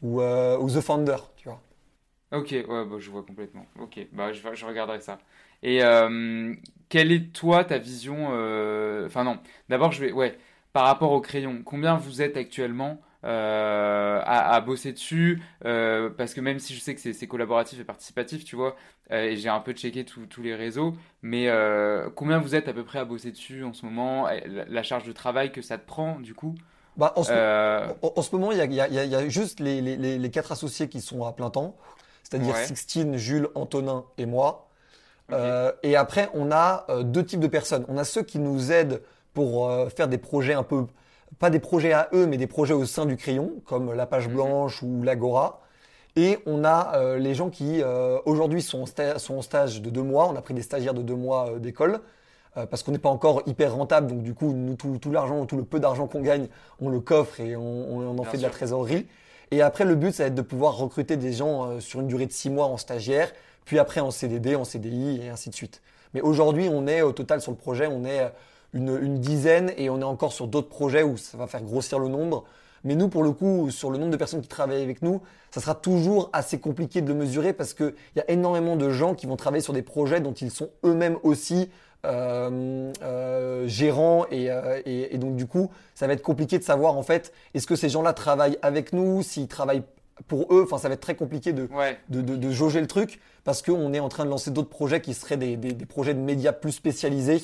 [0.00, 1.60] ou, ou, The Founder, tu vois.
[2.32, 3.66] Ok, ouais, bah, je vois complètement.
[3.78, 5.18] Ok, bah, je, je regarderai ça.
[5.62, 6.54] Et euh,
[6.88, 10.38] quelle est toi ta vision euh, Enfin non, d'abord je vais ouais
[10.72, 11.62] par rapport au crayon.
[11.64, 17.00] Combien vous êtes actuellement euh, à, bosser dessus Parce que même si je sais que
[17.00, 18.76] c'est collaboratif et participatif, tu vois,
[19.10, 21.48] et j'ai un peu checké tous les réseaux, mais
[22.14, 25.12] combien vous êtes à peu près à bosser dessus en ce moment la, charge de
[25.12, 26.54] travail que ça te prend du coup?
[26.96, 31.32] Bah, en, ce, moment, il y a, juste les, les, quatre associés qui sont à
[31.32, 31.76] plein temps,
[32.22, 34.70] c'est-à-dire Sixtine, Jules, Antonin et moi.
[35.32, 37.84] Euh, et après, on a euh, deux types de personnes.
[37.88, 39.02] On a ceux qui nous aident
[39.34, 40.86] pour euh, faire des projets un peu,
[41.38, 44.28] pas des projets à eux, mais des projets au sein du crayon, comme la page
[44.28, 44.34] mhm.
[44.34, 45.60] blanche ou l'agora.
[46.16, 47.82] Et on a les gens qui
[48.24, 48.84] aujourd'hui sont,
[49.16, 50.28] sont, en stage de deux mois.
[50.28, 52.00] On a pris des stagiaires de deux mois d'école
[52.56, 54.08] euh, parce qu'on n'est pas encore hyper rentable.
[54.08, 56.48] Donc du coup, nous, tout, tout l'argent, tout le peu d'argent qu'on gagne,
[56.80, 59.06] on le coffre et on, on en fait de la trésorerie.
[59.52, 62.08] Et après, le but, ça va être de pouvoir recruter des gens euh, sur une
[62.08, 63.32] durée de six mois en stagiaire,
[63.64, 65.80] puis après en CDD, en CDI et ainsi de suite.
[66.14, 68.28] Mais aujourd'hui, on est au total sur le projet, on est euh,
[68.72, 71.98] une, une dizaine et on est encore sur d'autres projets où ça va faire grossir
[71.98, 72.44] le nombre.
[72.84, 75.60] Mais nous, pour le coup, sur le nombre de personnes qui travaillent avec nous, ça
[75.60, 79.26] sera toujours assez compliqué de le mesurer parce qu'il y a énormément de gens qui
[79.26, 81.68] vont travailler sur des projets dont ils sont eux-mêmes aussi
[82.06, 86.96] euh, euh, gérants euh, et, et, donc du coup, ça va être compliqué de savoir
[86.96, 89.82] en fait, est-ce que ces gens-là travaillent avec nous, s'ils travaillent
[90.26, 91.68] pour eux, enfin ça va être très compliqué de,
[92.08, 95.02] de, de, de, jauger le truc parce qu'on est en train de lancer d'autres projets
[95.02, 97.42] qui seraient des, des, des, projets de médias plus spécialisés,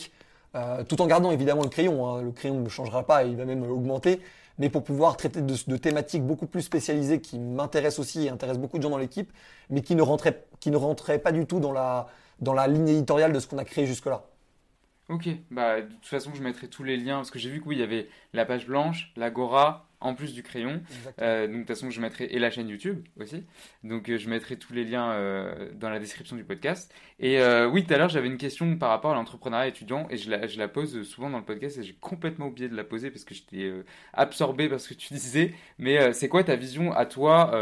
[0.57, 2.07] euh, tout en gardant évidemment le crayon.
[2.07, 2.23] Hein.
[2.23, 4.21] Le crayon ne changera pas, il va même augmenter
[4.59, 8.79] mais pour pouvoir traiter de, thématiques beaucoup plus spécialisées qui m'intéressent aussi et intéressent beaucoup
[8.79, 9.33] de gens dans l'équipe,
[9.71, 13.65] mais qui ne rentraient, pas du tout dans la, ligne éditoriale de ce qu'on a
[13.65, 14.25] créé jusque-là.
[15.09, 17.69] Ok, bah de toute façon je mettrai tous les liens parce que j'ai vu que
[17.69, 20.81] oui il y avait la page blanche, l'agora, en plus du crayon.
[21.21, 23.45] Euh, donc de toute façon, je mettrai et la chaîne YouTube aussi.
[23.85, 26.93] Donc euh, je mettrai tous les liens euh, dans la description du podcast.
[27.19, 27.39] Et
[27.71, 30.47] oui, tout à l'heure, j'avais une question par rapport à l'entrepreneuriat étudiant et je la,
[30.47, 33.25] je la, pose souvent dans le podcast et j'ai complètement oublié de la poser parce
[33.25, 33.73] que j'étais
[34.13, 35.55] absorbé par ce que tu disais.
[35.79, 37.53] Mais c'est quoi ta vision à toi,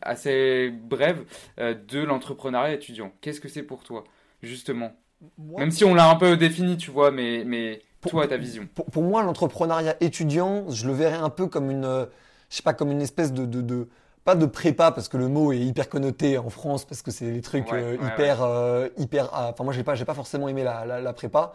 [0.00, 1.24] assez brève,
[1.58, 3.12] de l'entrepreneuriat étudiant?
[3.20, 4.04] Qu'est-ce que c'est pour toi,
[4.42, 4.96] justement?
[5.38, 9.02] Même si on l'a un peu défini, tu vois, mais, mais toi, ta vision pour,
[9.02, 12.06] moi, l'entrepreneuriat étudiant, je le verrais un peu comme une,
[12.50, 13.88] je sais pas, comme une espèce de, de, de,
[14.24, 17.30] pas de prépa parce que le mot est hyper connoté en France parce que c'est
[17.30, 19.28] des trucs euh, hyper, euh, hyper.
[19.32, 21.52] Ah, enfin, moi, j'ai pas, j'ai pas forcément aimé la, la, la, prépa,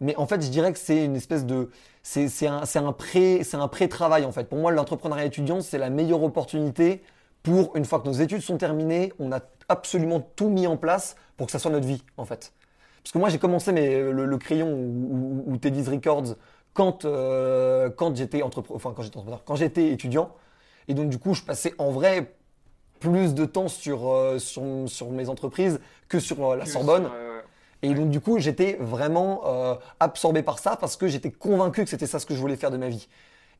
[0.00, 1.70] mais en fait, je dirais que c'est une espèce de,
[2.02, 4.44] c'est, un, c'est un pré, c'est un pré-travail en fait.
[4.44, 7.02] Pour moi, l'entrepreneuriat étudiant, c'est la meilleure opportunité
[7.42, 11.16] pour une fois que nos études sont terminées, on a absolument tout mis en place
[11.36, 12.52] pour que ça soit notre vie en fait.
[13.02, 16.36] Parce que moi, j'ai commencé mais, euh, le, crayon ou, ou, Teddy's Records
[16.72, 18.94] quand, euh, quand j'étais entrepreneur, enfin,
[19.44, 20.30] quand j'étais étudiant.
[20.88, 22.34] Et donc, du coup, je passais en vrai
[23.00, 27.08] plus de temps sur, euh, sur, sur, mes entreprises que sur la Sorbonne.
[27.82, 29.42] Et donc, du coup, j'étais vraiment
[29.98, 32.70] absorbé par ça parce que j'étais convaincu que c'était ça ce que je voulais faire
[32.70, 33.08] de ma vie.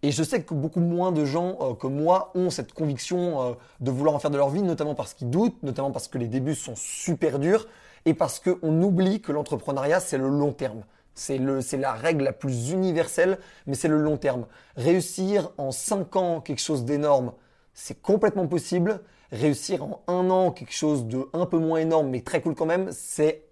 [0.04, 4.14] Et je sais que beaucoup moins de gens que moi ont cette conviction de vouloir
[4.14, 6.76] en faire de leur vie, notamment parce qu'ils doutent, notamment parce que les débuts sont
[6.76, 7.66] super durs
[8.04, 10.84] et parce qu'on oublie que l'entrepreneuriat, c'est le long terme.
[11.14, 14.46] C'est la règle la plus universelle, mais c'est le long terme.
[14.76, 17.32] Réussir en 5 ans quelque chose d'énorme,
[17.74, 19.00] c'est complètement possible.
[19.30, 22.66] Réussir en un an quelque chose de un peu moins énorme, mais très cool quand
[22.66, 23.44] même, c'est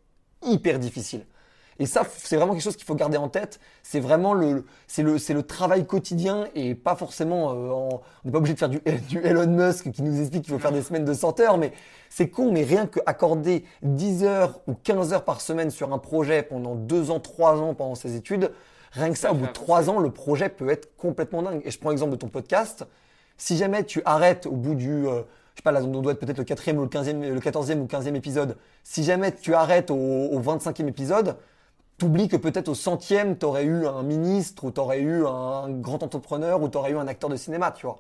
[0.42, 1.26] hyper difficile.
[1.80, 3.58] Et ça, c'est vraiment quelque chose qu'il faut garder en tête.
[3.82, 8.30] C'est vraiment le, c'est le, c'est le travail quotidien et pas forcément, euh, on n'est
[8.30, 10.82] pas obligé de faire du, du, Elon Musk qui nous explique qu'il faut faire des
[10.82, 11.72] semaines de 100 heures, mais
[12.10, 16.42] c'est con, mais rien qu'accorder 10 heures ou 15 heures par semaine sur un projet
[16.42, 18.52] pendant 2 ans, 3 ans pendant ses études,
[18.92, 21.62] rien que ça, au bout de 3 ans, le projet peut être complètement dingue.
[21.64, 22.86] Et je prends l'exemple de ton podcast.
[23.38, 25.22] Si jamais tu arrêtes au bout du, euh,
[25.54, 27.80] je sais pas, là, on doit être peut-être le quatrième ou le 15e, le 14e
[27.80, 28.58] ou 15e épisode.
[28.84, 31.36] Si jamais tu arrêtes au, au 25e épisode,
[32.00, 36.62] t'oublies que peut-être au centième, t'aurais eu un ministre, ou t'aurais eu un grand entrepreneur,
[36.62, 37.98] ou t'aurais eu un acteur de cinéma, tu vois.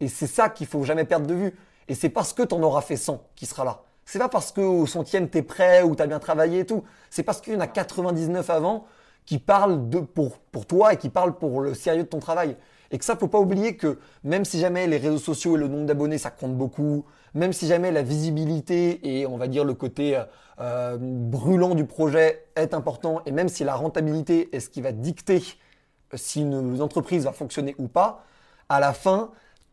[0.00, 1.58] Et c'est ça qu'il faut jamais perdre de vue.
[1.88, 3.82] Et c'est parce que t'en auras fait 100 qui sera là.
[4.04, 6.84] C'est pas parce qu'au centième t'es prêt ou t'as bien travaillé et tout.
[7.08, 8.84] C'est parce qu'il y en a 99 avant
[9.24, 12.56] qui parlent de, pour, toi et qui parlent pour le sérieux de ton travail.
[12.90, 15.68] Et que ça, faut pas oublier que même si jamais les réseaux sociaux et le
[15.68, 19.74] nombre d'abonnés, ça compte beaucoup, même si jamais la visibilité et on va dire le
[19.74, 20.24] côté euh,
[20.60, 24.92] euh, brûlant du projet est important, et même si la rentabilité est ce qui va
[24.92, 25.42] dicter
[26.12, 28.24] euh, si une entreprise va fonctionner ou pas,
[28.68, 29.30] à la fin,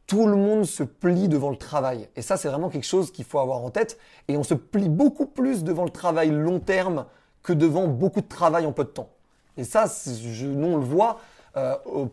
[0.07, 2.07] tout le monde se plie devant le travail.
[2.15, 3.99] Et ça, c'est vraiment quelque chose qu'il faut avoir en tête.
[4.27, 7.05] Et on se plie beaucoup plus devant le travail long terme
[7.43, 9.09] que devant beaucoup de travail en peu de temps.
[9.55, 11.19] Et ça, je, nous, on le voit,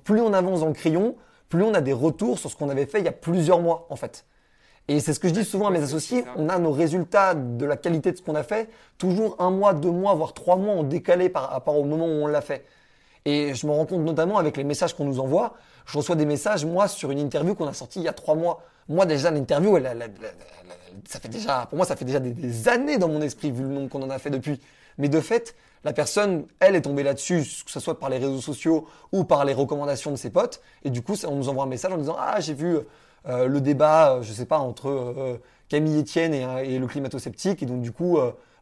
[0.04, 1.16] plus on avance dans le crayon,
[1.48, 3.86] plus on a des retours sur ce qu'on avait fait il y a plusieurs mois,
[3.88, 4.26] en fait.
[4.88, 7.64] Et c'est ce que je dis souvent à mes associés, on a nos résultats de
[7.64, 10.74] la qualité de ce qu'on a fait, toujours un mois, deux mois, voire trois mois
[10.74, 12.64] en décalé par rapport au moment où on l'a fait.
[13.24, 15.54] Et je me rends compte notamment avec les messages qu'on nous envoie.
[15.86, 18.36] Je reçois des messages, moi, sur une interview qu'on a sortie il y a trois
[18.36, 18.62] mois.
[18.88, 19.76] Moi, déjà, l'interview,
[21.08, 23.68] ça fait déjà, pour moi, ça fait déjà des, années dans mon esprit, vu le
[23.68, 24.60] nombre qu'on en a fait depuis.
[24.98, 28.40] Mais de fait, la personne, elle est tombée là-dessus, que ce soit par les réseaux
[28.40, 30.60] sociaux ou par les recommandations de ses potes.
[30.84, 32.78] Et du coup, on nous envoie un message en disant, ah, j'ai vu
[33.28, 35.36] euh, le débat, euh, je sais pas, entre euh,
[35.68, 38.18] Camille Etienne et, le climato-sceptique, et donc du coup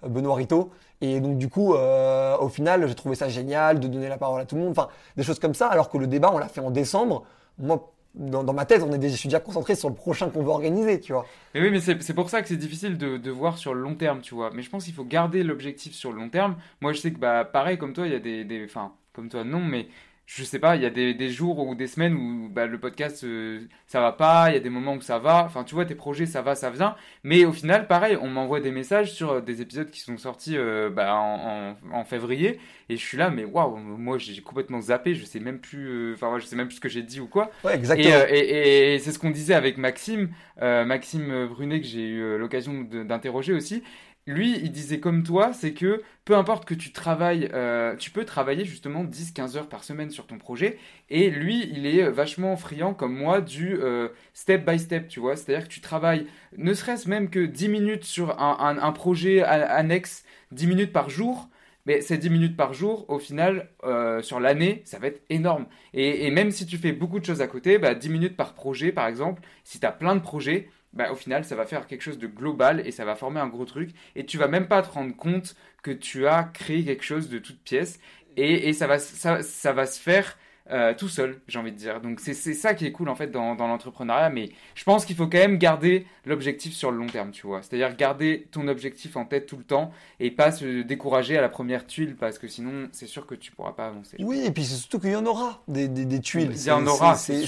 [0.07, 0.71] Benoît Rito.
[1.03, 4.47] Et donc du coup, au final, j'ai trouvé ça génial de donner la parole à
[4.47, 6.63] tout le monde, enfin des choses comme ça, alors que le débat, on l'a fait
[6.63, 7.25] en décembre.
[7.59, 10.43] Moi, dans, ma tête, on est déjà, je suis déjà concentré sur le prochain qu'on
[10.43, 11.27] veut organiser, tu vois.
[11.53, 13.97] Mais oui, mais c'est pour ça que c'est difficile de, de, voir sur le long
[13.97, 14.51] terme, tu vois.
[14.55, 16.57] Mais je pense qu'il faut garder l'objectif sur le long terme.
[16.81, 18.65] Moi, je sais que, bah, pareil, comme toi, il y a des.
[18.65, 19.89] Enfin, comme toi, non, mais
[20.27, 22.81] je sais pas, il y a des, des, jours ou des semaines où bah, le
[22.81, 25.45] podcast euh, ça va pas, il y a des moments où ça va.
[25.45, 26.97] Enfin, tu vois, tes projets ça va, ça vient.
[27.25, 30.57] Mais au final, pareil, on m'envoie des messages sur euh, des épisodes qui sont sortis
[30.57, 32.59] euh, bah, en, en, février
[32.89, 36.39] et je suis là, mais waouh, moi j'ai complètement zappé, je sais même plus, enfin,
[36.39, 37.51] je sais même plus ce que j'ai dit ou quoi.
[37.63, 38.25] Ouais, exactement.
[38.31, 42.83] Et, et, et c'est ce qu'on disait avec Maxime, Maxime Brunet que j'ai eu l'occasion
[42.83, 43.83] d'interroger aussi
[44.27, 48.25] lui, il disait comme toi, c'est que peu importe que tu travailles, euh, tu peux
[48.25, 50.79] travailler justement 10-15 heures par semaine sur ton projet.
[51.11, 55.37] Et lui, il est vachement friand comme moi du euh, step by step, tu vois.
[55.37, 60.67] C'est-à-dire que tu travailles, ne serait-ce même que 10 minutes sur un, projet annexe, 10
[60.69, 61.49] minutes par jour.
[61.87, 65.67] Mais ces 10 minutes par jour, au final, euh, sur l'année, ça va être énorme.
[65.93, 68.91] Et, même si tu fais beaucoup de choses à côté, bah, 10 minutes par projet,
[68.91, 72.03] par exemple, si tu as plein de projets, bah, au final, ça va faire quelque
[72.03, 73.91] chose de global et ça va former un gros truc.
[74.17, 77.39] Et tu vas même pas te rendre compte que tu as créé quelque chose de
[77.39, 77.99] toute pièce.
[78.37, 80.39] Et, et ça, va, ça, ça, va se faire
[80.71, 82.01] euh, tout seul, j'ai envie de dire.
[82.01, 84.31] Donc c'est ça qui est cool en fait dans, dans l'entrepreneuriat.
[84.31, 87.63] Mais je pense qu'il faut quand même garder l'objectif sur le long terme, tu vois.
[87.63, 91.49] C'est-à-dire garder ton objectif en tête tout le temps et pas se décourager à la
[91.49, 94.17] première tuile parce que sinon c'est sûr que tu pourras pas avancer.
[94.21, 96.53] Oui, et puis c'est surtout qu'il y en aura des, des, des tuiles.
[96.53, 97.45] Il y en aura, c'est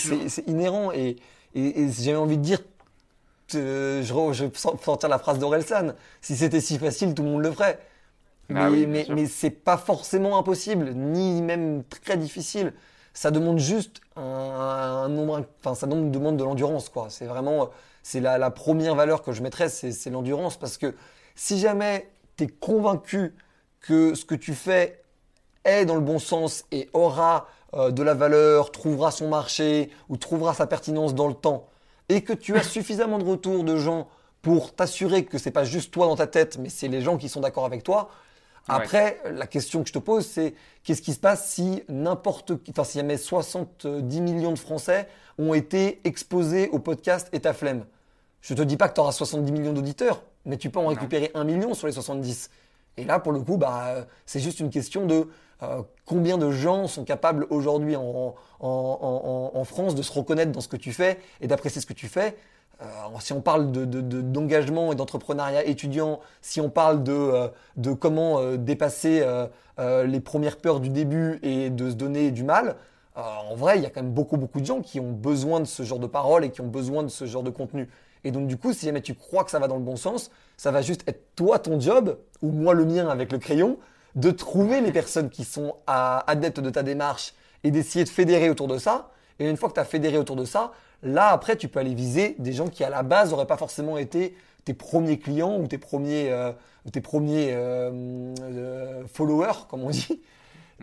[0.47, 0.93] inhérent.
[0.93, 1.17] Et,
[1.55, 2.61] et, et j'ai envie de dire
[3.53, 5.95] je, je sortir la phrase d'Orelsan.
[6.21, 7.79] Si c'était si facile, tout le monde le ferait.
[8.49, 12.73] Bah mais, mais, mais c'est pas forcément impossible, ni même très difficile.
[13.13, 17.07] Ça demande juste un, nombre, enfin, ça demande de l'endurance, quoi.
[17.11, 17.71] C'est vraiment,
[18.03, 20.57] c'est la, la, première valeur que je mettrais, c'est l'endurance.
[20.57, 20.95] Parce que
[21.35, 23.35] si jamais tu es convaincu
[23.81, 25.03] que ce que tu fais
[25.65, 30.17] est dans le bon sens et aura euh, de la valeur, trouvera son marché ou
[30.17, 31.69] trouvera sa pertinence dans le temps,
[32.09, 34.09] et que tu as suffisamment de retours de gens
[34.43, 37.29] pour t'assurer que c'est pas juste toi dans ta tête, mais c'est les gens qui
[37.29, 38.11] sont d'accord avec toi.
[38.69, 42.85] Après, la question que je te pose, c'est qu'est-ce qui se passe si n'importe, enfin,
[42.85, 47.85] si jamais 70 millions de Français ont été exposés au podcast et ta flemme?
[48.41, 51.31] Je te dis pas que tu auras 70 millions d'auditeurs, mais tu peux en récupérer
[51.35, 52.51] un million sur les 70.
[52.97, 55.29] Et là, pour le coup, bah, c'est juste une question de
[55.63, 58.35] euh, combien de gens sont capables aujourd'hui en,
[59.65, 62.37] France de se reconnaître dans ce que tu fais et d'apprécier ce que tu fais.
[62.83, 62.85] Euh,
[63.21, 68.57] si on parle d'engagement de, et d'entrepreneuriat étudiant, si on parle de, euh, de comment
[68.57, 69.25] dépasser
[69.79, 72.77] les premières peurs du début et de se donner du mal,
[73.15, 75.65] en vrai, il y a quand même beaucoup, beaucoup de gens qui ont besoin de
[75.65, 77.89] ce genre de paroles et qui ont besoin de ce genre de contenu.
[78.25, 80.31] Et donc, du coup, si jamais tu crois que ça va dans le bon sens,
[80.57, 83.79] ça va juste être toi ton job, ou moi le mien avec le crayon,
[84.15, 88.69] de trouver les personnes qui sont adeptes de ta démarche et d'essayer de fédérer autour
[88.69, 89.11] de ça.
[89.39, 91.95] Et une fois que tu as fédéré autour de ça, là après tu peux aller
[91.95, 95.67] viser des gens qui à la base n'auraient pas forcément été tes premiers clients ou
[95.67, 96.53] tes premiers, euh,
[96.93, 100.21] tes premiers euh, euh, followers, comme on dit.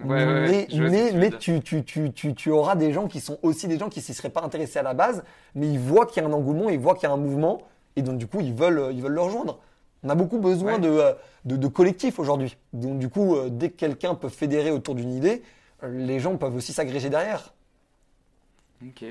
[0.04, 4.00] mais, mais, tu, tu, tu, tu, auras des gens qui sont aussi des gens qui
[4.00, 6.34] ne s'y seraient pas intéressés à la base, mais ils voient qu'il y a un
[6.34, 7.62] engouement, ils voient qu'il y a un mouvement,
[7.96, 9.60] et donc du coup ils veulent, ils veulent le rejoindre.
[10.04, 11.14] On a beaucoup besoin de, euh,
[11.46, 12.58] de, de, collectifs aujourd'hui.
[12.74, 15.42] Donc du coup, euh, dès que quelqu'un peut fédérer autour d'une idée,
[15.84, 17.54] euh, les gens peuvent aussi s'agréger derrière.
[18.86, 19.06] Ok,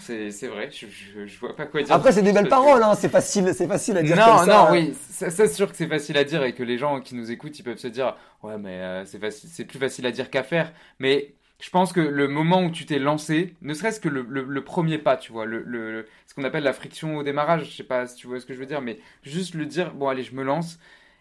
[0.00, 0.86] c'est vrai, je,
[1.26, 1.94] je, vois pas quoi dire.
[1.94, 2.94] Après, c'est des belles paroles, hein.
[2.94, 4.16] c'est facile, facile à dire.
[4.16, 6.76] Non, comme non, ça, oui, c'est sûr que c'est facile à dire et que les
[6.76, 10.28] gens qui nous écoutent, ils peuvent se dire, ouais, mais c'est plus facile à dire
[10.28, 10.74] qu'à faire.
[10.98, 14.98] Mais je pense que le moment où tu t'es lancé, ne serait-ce que le, premier
[14.98, 18.16] pas, tu vois, le, ce qu'on appelle la friction au démarrage, je sais pas si
[18.16, 20.42] tu vois ce que je veux dire, mais juste le dire, bon allez, je me
[20.42, 20.78] lance,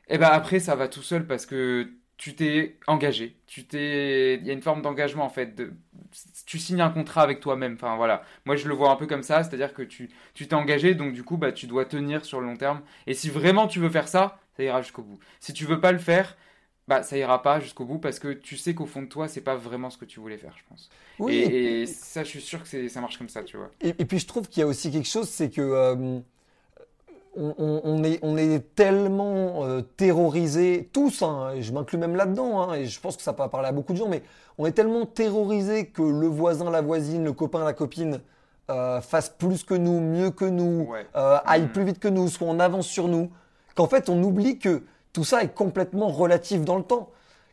[0.10, 4.46] et ben après ça va tout seul parce que tu t'es engagé, tu t'es, il
[4.48, 5.74] y a une forme d'engagement en fait, de...
[6.46, 9.24] tu signes un contrat avec toi-même, enfin voilà, moi je le vois un peu comme
[9.24, 12.40] ça, c'est-à-dire que tu tu t'es engagé, donc du coup bah tu dois tenir sur
[12.42, 15.20] le long terme, et si vraiment tu veux faire ça, ça ira jusqu'au bout.
[15.40, 16.38] Si tu veux pas le faire,
[16.88, 19.42] bah ça ira pas jusqu'au bout parce que tu sais qu'au fond de toi c'est
[19.42, 20.90] pas vraiment ce que tu voulais faire je pense.
[21.20, 23.72] Oui, et, ça je suis sûr que ça marche comme ça tu vois.
[23.82, 26.20] Et, puis je trouve qu'il y a aussi quelque chose c'est que euh,
[27.36, 32.86] on, est, on est tellement euh, terrorisés tous hein, je m'inclus même là-dedans hein, et
[32.86, 34.22] je pense que ça peut parler à beaucoup de gens mais
[34.58, 38.20] on est tellement terrorisés que le voisin la voisine le copain la copine
[38.70, 41.72] euh, fasse plus que nous mieux que nous aille mm.
[41.72, 43.32] plus vite que nous soit en avance sur nous
[43.74, 44.84] qu'en fait on oublie que
[45.14, 47.10] tout ça est complètement relatif dans le temps.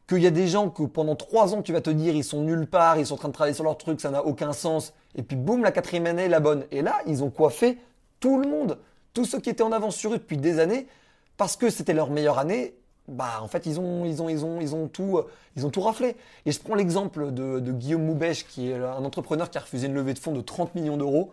[0.09, 2.43] Qu'il y a des gens que pendant trois ans, tu vas te dire, ils sont
[2.43, 4.93] nulle part, ils sont en train de travailler sur leur truc, ça n'a aucun sens.
[5.15, 6.65] Et puis boum, la quatrième année la bonne.
[6.73, 7.79] Et là, ils ont coiffé
[8.19, 8.79] tout le monde.
[9.15, 10.89] Tous ceux qui étaient en avance sur eux depuis des années,
[11.37, 12.75] parce que c'était leur meilleure année,
[13.09, 16.17] bah en fait ils ont ils ils ont ils ont tout raflé.
[16.47, 19.89] Et je prends l'exemple de, de, Guillaume Moubèche qui est un entrepreneur qui a refusé
[19.89, 21.33] une levée de fonds de 30 millions d'euros,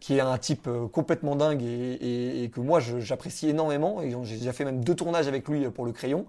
[0.00, 4.02] qui est un type euh, complètement dingue et, et, que moi j'apprécie énormément.
[4.02, 6.26] Et j'ai déjà fait même deux tournages avec lui pour le crayon.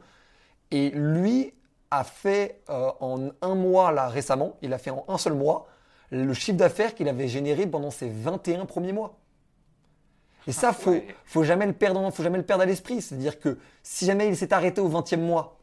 [0.71, 1.53] Et lui
[1.91, 5.67] a fait euh, en un mois là récemment, il a fait en un seul mois
[6.11, 9.17] le chiffre d'affaires qu'il avait généré pendant ses 21 premiers mois.
[10.47, 10.95] Et ça, faut,
[11.25, 13.01] faut jamais le perdre, faut jamais le perdre à l'esprit.
[13.01, 15.59] C'est-à-dire que si jamais il s'est arrêté au 20e mois,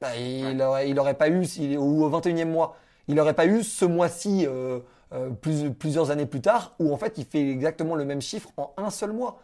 [0.00, 0.60] bah, il,
[0.98, 2.76] aurait, pas eu, ou au 21e mois,
[3.08, 4.80] il n'aurait pas eu ce mois-ci, euh,
[5.12, 8.72] euh, plusieurs années plus tard, où en fait il fait exactement le même chiffre en
[8.76, 9.40] un seul mois.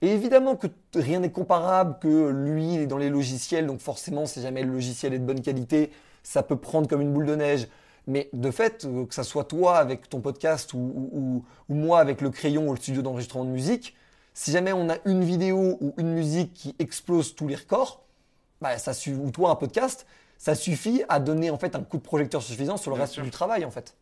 [0.00, 4.26] Et évidemment que rien n'est comparable, que lui il est dans les logiciels, donc forcément
[4.26, 5.92] si jamais le logiciel est de bonne qualité,
[6.22, 7.68] ça peut prendre comme une boule de neige.
[8.08, 12.20] Mais de fait, euh, que ça soit toi avec ton podcast ou, ou moi avec
[12.20, 13.94] le crayon ou le studio d'enregistrement de musique,
[14.34, 18.02] si jamais on a une vidéo ou une musique qui explose tous les records,
[18.60, 20.06] bah, ça ou toi un podcast,
[20.38, 23.30] ça suffit à donner en fait un coup de projecteur suffisant sur le reste du
[23.30, 23.94] travail en fait.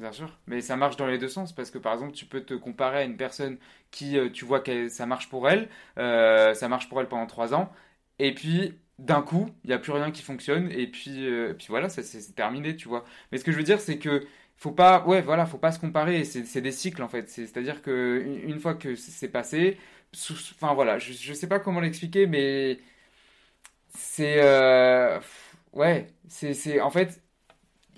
[0.00, 2.42] Bien sûr, mais ça marche dans les deux sens parce que par exemple, tu peux
[2.42, 3.58] te comparer à une personne
[3.90, 7.26] qui, euh, tu vois que ça marche pour elle, euh, ça marche pour elle pendant
[7.26, 7.70] trois ans,
[8.18, 11.66] et puis d'un coup, il n'y a plus rien qui fonctionne, et puis, euh, puis
[11.68, 13.04] voilà, c'est terminé, tu vois.
[13.30, 14.26] Mais ce que je veux dire, c'est que
[14.56, 16.24] faut pas, ouais, voilà, faut pas se comparer.
[16.24, 17.28] C'est des cycles en fait.
[17.28, 19.78] C'est-à-dire que une fois que c'est passé,
[20.54, 22.78] enfin voilà, je, je sais pas comment l'expliquer, mais
[23.88, 24.40] c'est,
[25.72, 27.22] ouais, c'est, en fait,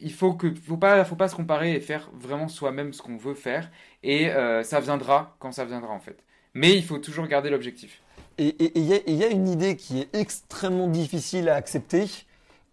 [0.03, 3.17] il faut que, faut pas, faut pas se comparer et faire vraiment soi-même ce qu'on
[3.17, 3.71] veut faire,
[4.03, 6.23] et euh, ça viendra quand ça viendra en fait.
[6.55, 8.03] Mais il faut toujours garder l'objectif.
[8.39, 12.07] Et il y, a une idée qui est extrêmement difficile à accepter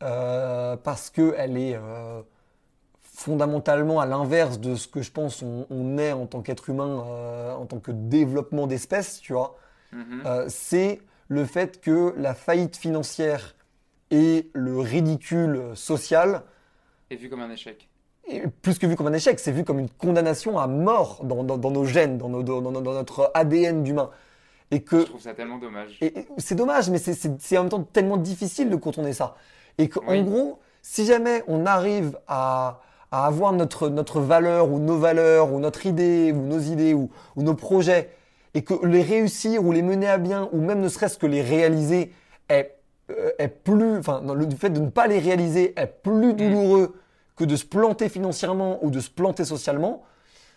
[0.01, 1.77] euh, parce que elle est
[3.19, 7.53] fondamentalement à l'inverse de ce que je pense on, est en tant qu'être humain, euh,
[7.53, 9.57] en tant que développement d'espèces, tu vois,
[9.91, 10.23] mhm.
[10.25, 13.55] euh, c'est le fait que la faillite financière
[14.09, 16.43] et le ridicule social
[17.10, 17.89] est vu comme un échec.
[18.28, 21.43] Et plus que vu comme un échec, c'est vu comme une condamnation à mort dans,
[21.43, 24.12] nos gènes, dans, dans, notre ADN d'humain.
[24.72, 25.97] Et que, je trouve ça tellement dommage.
[26.01, 29.36] Et, c'est dommage, mais c'est en même temps tellement difficile de contourner ça.
[29.80, 32.82] Et qu'en gros, si jamais on arrive à,
[33.12, 37.10] à avoir notre, notre valeur ou nos valeurs ou notre idée ou nos idées ou,
[37.36, 38.12] ou nos projets
[38.53, 41.41] et que les réussir ou les mener à bien ou même ne serait-ce que les
[41.41, 42.12] réaliser
[42.49, 42.78] est,
[43.38, 46.95] est plus, enfin, le fait de ne pas les réaliser est plus douloureux
[47.36, 50.03] que de se planter financièrement ou de se planter socialement,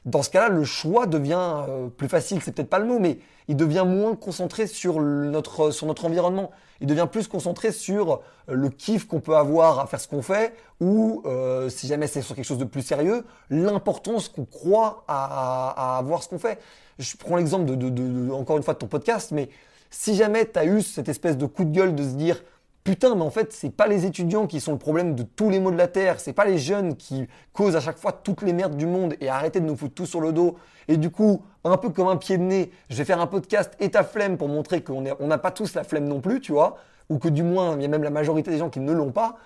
[0.05, 3.18] dans ce cas-là, le choix devient euh, plus facile, c'est peut-être pas le mot, mais
[3.46, 6.50] il devient moins concentré sur notre, sur notre environnement.
[6.80, 10.22] Il devient plus concentré sur euh, le kiff qu'on peut avoir à faire ce qu'on
[10.22, 15.05] fait, ou euh, si jamais c'est sur quelque chose de plus sérieux, l'importance qu'on croit
[15.07, 16.59] à, à, avoir ce qu'on fait.
[16.98, 19.50] Je prends l'exemple de, de, de, encore une fois de ton podcast, mais
[19.93, 22.43] si jamais tu as eu cette espèce de coup de gueule de se dire
[22.82, 25.61] Putain, mais en fait, c'est pas les étudiants qui sont le problème de tous les
[25.61, 28.53] maux de la terre, c'est pas les jeunes qui causent à chaque fois toutes les
[28.53, 30.57] merdes du monde et arrêtez de nous foutre tout sur le dos.
[30.88, 33.72] Et du coup, un peu comme un pied de nez, je vais faire un podcast
[33.78, 36.51] et ta flemme pour montrer qu'on on n'a pas tous la flemme non plus, tu
[36.51, 36.76] vois,
[37.09, 39.12] ou que du moins, il y a même la majorité des gens qui ne l'ont
[39.12, 39.36] pas.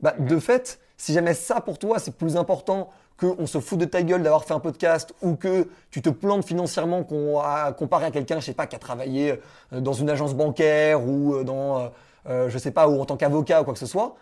[0.00, 3.84] Bah, de fait, si jamais ça pour toi, c'est plus important qu'on se fout de
[3.84, 8.06] ta gueule d'avoir fait un podcast ou que tu te plantes financièrement qu'on a comparé
[8.06, 9.40] à quelqu'un, je sais pas, qui a travaillé
[9.72, 11.90] euh, dans une agence bancaire ou euh, dans
[12.28, 14.16] euh, je sais pas, ou en tant qu'avocat ou quoi que ce soit,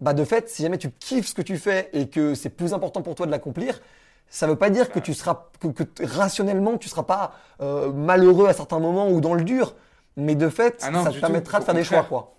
[0.00, 2.74] bah de fait, si jamais tu kiffes ce que tu fais et que c'est plus
[2.74, 3.80] important pour toi de l'accomplir,
[4.28, 8.52] ça veut pas dire que tu seras, que, rationnellement tu seras pas euh, malheureux à
[8.52, 9.74] certains moments ou dans le dur,
[10.16, 12.34] mais de fait, ah ça te permettra de faire des choix, quoi.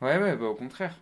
[0.00, 0.94] Ouais, ouais, bah au contraire.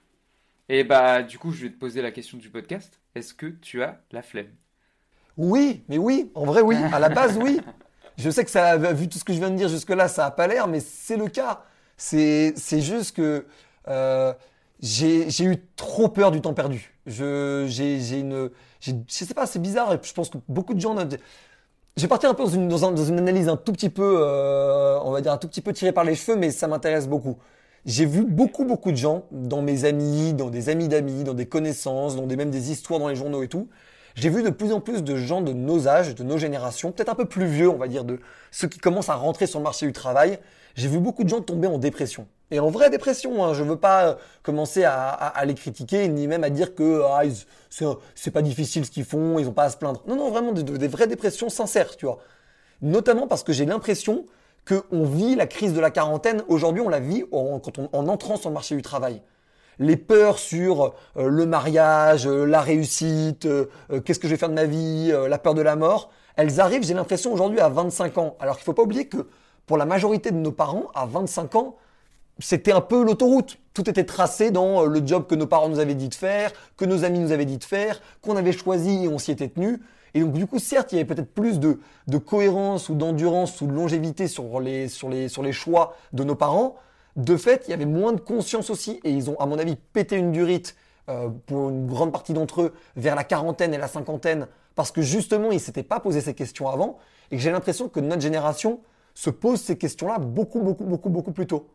[0.69, 3.01] Et bah du coup, je vais te poser la question du podcast.
[3.15, 4.51] Est-ce que tu as la flemme?
[5.37, 7.61] Oui, mais oui, en vrai oui, à la base oui.
[8.17, 10.31] Je sais que ça, vu tout ce que je viens de dire jusque-là, ça a
[10.31, 11.65] pas l'air, mais c'est le cas.
[11.97, 13.45] C'est juste que
[13.89, 14.33] euh,
[14.81, 16.95] j'ai eu trop peur du temps perdu.
[17.07, 18.51] Je j'ai une
[18.81, 19.93] je sais pas, c'est bizarre.
[19.95, 20.97] Et je pense que beaucoup de gens.
[21.97, 24.99] Je vais partir un peu dans une, dans, une analyse un tout petit peu, euh,
[25.03, 27.39] on va dire un tout petit peu tirée par les cheveux, mais ça m'intéresse beaucoup.
[27.87, 31.47] J'ai vu beaucoup beaucoup de gens dans mes amis, dans des amis d'amis, dans des
[31.47, 33.68] connaissances, dans des même des histoires dans les journaux et tout.
[34.14, 37.09] J'ai vu de plus en plus de gens de nos âges, de nos générations, peut-être
[37.09, 38.20] un peu plus vieux, on va dire, de
[38.53, 40.39] ceux qui commencent à rentrer sur le marché du travail,
[40.76, 42.26] j'ai vu beaucoup de gens tomber en dépression.
[42.51, 46.45] Et en vraie dépression, hein, je veux pas euh, commencer à, les critiquer, ni même
[46.45, 47.22] à dire que ah,
[48.14, 50.03] c'est pas difficile ce qu'ils font, ils ont pas à se plaindre.
[50.07, 52.18] Non, non, vraiment des, vraies dépressions sincères, tu vois.
[52.82, 54.26] Notamment parce que j'ai l'impression
[54.67, 58.09] qu'on vit la crise de la quarantaine, aujourd'hui on la vit en, quand on, en
[58.09, 59.21] entrant sur le marché du travail.
[59.79, 63.49] Les peurs sur euh, le mariage, euh, la réussite,
[64.05, 66.85] qu'est-ce que je vais faire de ma vie, la peur de la mort, elles arrivent,
[66.85, 68.37] j'ai l'impression, aujourd'hui à 25 ans.
[68.41, 69.29] Alors qu'il faut pas oublier que
[69.67, 71.77] pour la majorité de nos parents, à 25 ans,
[72.39, 73.59] c'était un peu l'autoroute.
[73.75, 76.53] Tout était tracé dans euh, le job que nos parents nous avaient dit de faire,
[76.77, 79.49] que nos amis nous avaient dit de faire, qu'on avait choisi et on s'y était
[79.49, 79.81] tenu.
[80.15, 81.79] Et donc du coup, certes, il y avait peut-être plus de,
[82.19, 86.37] cohérence ou d'endurance ou de longévité sur les, sur, les, sur les choix de nos
[86.37, 86.77] parents.
[87.17, 89.77] De fait, il y avait moins de conscience aussi et ils ont, à mon avis,
[89.77, 90.77] pété une durite
[91.09, 95.03] euh, pour une grande partie d'entre eux vers la quarantaine et la cinquantaine parce que
[95.03, 96.99] justement, ils s'étaient pas posé ces questions avant
[97.31, 98.81] et que j'ai l'impression que notre génération
[99.15, 101.69] se pose ces questions-là beaucoup, beaucoup, beaucoup, beaucoup plus tôt.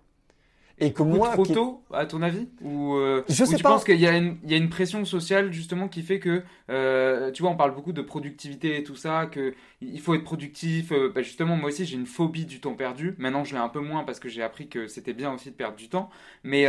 [0.79, 3.99] Et que moi, trop tôt, à ton avis Ou, euh, Je sais tu penses qu'il
[3.99, 7.93] y, a une pression sociale justement qui fait que, euh, tu vois, on parle beaucoup
[7.93, 10.91] de productivité et tout ça, que il faut être productif.
[10.91, 13.15] Euh, bah, justement, moi aussi, j'ai une phobie du temps perdu.
[13.17, 15.55] Maintenant, je l'ai un peu moins parce que j'ai appris que c'était bien aussi de
[15.55, 16.09] perdre du temps.
[16.43, 16.67] Mais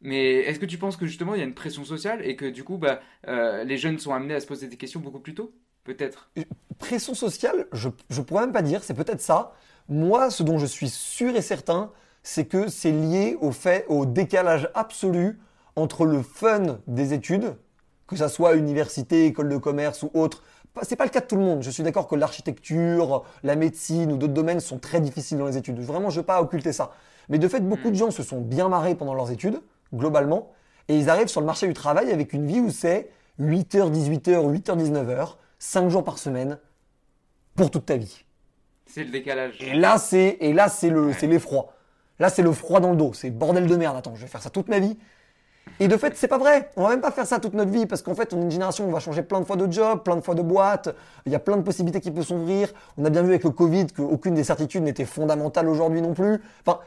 [0.00, 2.44] mais est-ce que tu penses que justement il y a une pression sociale et que
[2.44, 5.52] du coup, bah, les jeunes sont amenés à se poser des questions beaucoup plus tôt
[5.88, 6.30] Peut-être?
[6.78, 8.84] Pression sociale, je ne pourrais même pas dire.
[8.84, 9.54] C'est peut-être ça.
[9.88, 11.90] Moi, ce dont je suis sûr et certain,
[12.28, 15.38] c'est que c'est lié au fait, au décalage absolu
[15.76, 17.56] entre le fun des études,
[18.06, 20.42] que ça soit université, école de commerce ou autre.
[20.82, 21.62] C'est pas le cas de tout le monde.
[21.62, 25.56] Je suis d'accord que l'architecture, la médecine ou d'autres domaines sont très difficiles dans les
[25.56, 25.80] études.
[25.80, 26.90] Vraiment, je veux pas occulter ça.
[27.30, 29.62] Mais de fait, beaucoup de gens se sont bien marrés pendant leurs études,
[29.94, 30.52] globalement,
[30.88, 33.08] et ils arrivent sur le marché du travail avec une vie où c'est
[33.40, 36.58] 8h, 18h, 8h, 19h, 5 jours par semaine,
[37.56, 38.22] pour toute ta vie.
[38.84, 39.56] C'est le décalage.
[39.62, 41.72] Et là, c'est, et là, c'est le, c'est l'effroi.
[42.18, 43.12] Là, c'est le froid dans le dos.
[43.14, 43.96] C'est bordel de merde.
[43.96, 44.96] Attends, je vais faire ça toute ma vie.
[45.80, 46.70] Et de fait, c'est pas vrai.
[46.76, 48.50] On va même pas faire ça toute notre vie parce qu'en fait, on est une
[48.50, 50.94] génération où on va changer plein de fois de job, plein de fois de boîte.
[51.26, 52.72] Il y a plein de possibilités qui peuvent s'ouvrir.
[52.96, 56.40] On a bien vu avec le Covid qu'aucune des certitudes n'était fondamentale aujourd'hui non plus.
[56.66, 56.80] Enfin,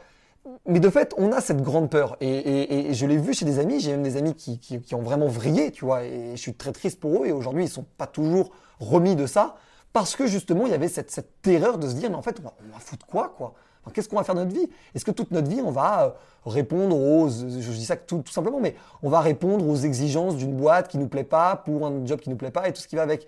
[0.66, 2.16] mais de fait, on a cette grande peur.
[2.20, 3.80] Et, je l'ai vu chez des amis.
[3.80, 6.04] J'ai même des amis qui, ont vraiment vrillé, tu vois.
[6.04, 7.26] Et je suis très triste pour eux.
[7.26, 9.54] Et aujourd'hui, ils sont pas toujours remis de ça
[9.92, 12.48] parce que justement, il y avait cette, terreur de se dire, mais en fait, on
[12.48, 13.54] on va foutre quoi, quoi?
[13.92, 14.68] Qu'est-ce qu'on va faire de notre vie?
[14.94, 16.10] Est-ce que toute notre vie, on va euh,
[16.46, 20.88] répondre aux, je dis ça tout, simplement, mais on va répondre aux exigences d'une boîte
[20.88, 22.96] qui nous plaît pas, pour un job qui nous plaît pas et tout ce qui
[22.96, 23.26] va avec?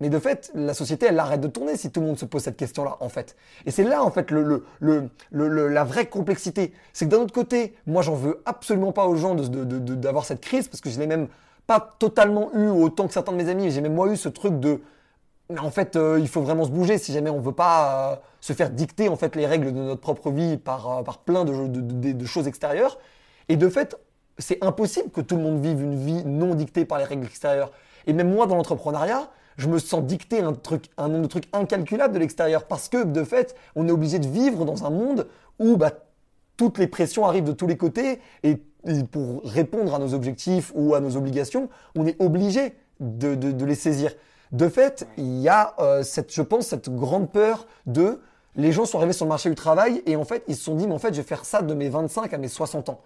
[0.00, 2.42] Mais de fait, la société, elle arrête de tourner si tout le monde se pose
[2.42, 3.36] cette question-là, en fait.
[3.66, 4.32] Et c'est là, en fait,
[4.80, 6.72] la vraie complexité.
[6.92, 10.66] C'est que d'un autre côté, moi, j'en veux absolument pas aux gens d'avoir cette crise,
[10.66, 11.28] parce que je l'ai même
[11.68, 13.70] pas totalement eu autant que certains de mes amis.
[13.70, 14.80] J'ai même moi eu ce truc de
[15.58, 18.52] en fait, euh, il faut vraiment se bouger si jamais on veut pas euh, se
[18.52, 22.24] faire dicter en fait les règles de notre propre vie par, euh, par plein de,
[22.24, 22.98] choses extérieures.
[23.48, 23.96] Et de fait,
[24.38, 27.72] c'est impossible que tout le monde vive une vie non dictée par les règles extérieures.
[28.06, 31.48] Et même moi, dans l'entrepreneuriat, je me sens dicter un, truc, un nombre de trucs
[31.52, 35.28] incalculables de l'extérieur parce que de fait, on est obligé de vivre dans un monde
[35.58, 35.90] où bah,
[36.56, 38.56] toutes les pressions arrivent de tous les côtés et,
[39.10, 44.12] pour répondre à nos objectifs ou à nos obligations, on est obligé de les saisir.
[44.52, 48.20] De fait, il y a, euh, cette, je pense, cette grande peur de
[48.54, 50.74] les gens sont arrivés sur le marché du travail et en fait, ils se sont
[50.74, 53.00] dit, mais en fait, je vais faire ça de mes 25 à mes 60 ans.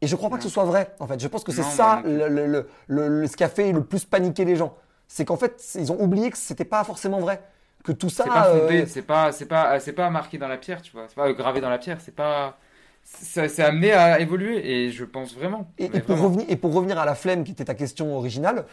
[0.00, 1.18] Et je crois pas que ce soit vrai, en fait.
[1.18, 4.54] Je pense que c'est ça le, le, ce qui a fait le plus paniquer les
[4.54, 4.76] gens.
[5.08, 7.40] C'est qu'en fait, ils ont oublié que c'était pas forcément vrai.
[7.82, 8.24] Que tout ça.
[8.24, 10.92] C'est pas fondé, euh, c'est pas, c'est pas, c'est pas marqué dans la pierre, tu
[10.92, 11.04] vois.
[11.08, 12.58] C'est pas gravé dans la pierre, c'est pas.
[13.02, 15.70] C'est amené à évoluer et je pense vraiment.
[15.76, 18.64] Et, pour revenir, et pour revenir à la flemme qui était ta question originale,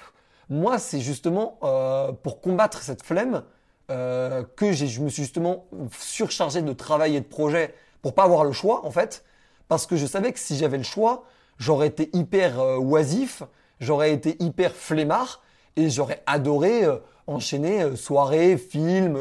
[0.52, 3.44] moi, c'est justement euh, pour combattre cette flemme
[3.90, 5.66] euh, que je me suis justement
[5.98, 9.24] surchargé de travail et de projets pour pas avoir le choix, en fait,
[9.70, 11.24] parce que je savais que si j'avais le choix,
[11.58, 13.44] j'aurais été hyper euh, oisif,
[13.80, 15.42] j'aurais été hyper flemmard
[15.78, 16.84] et j'aurais adoré
[17.28, 19.18] enchaîner soirée, film,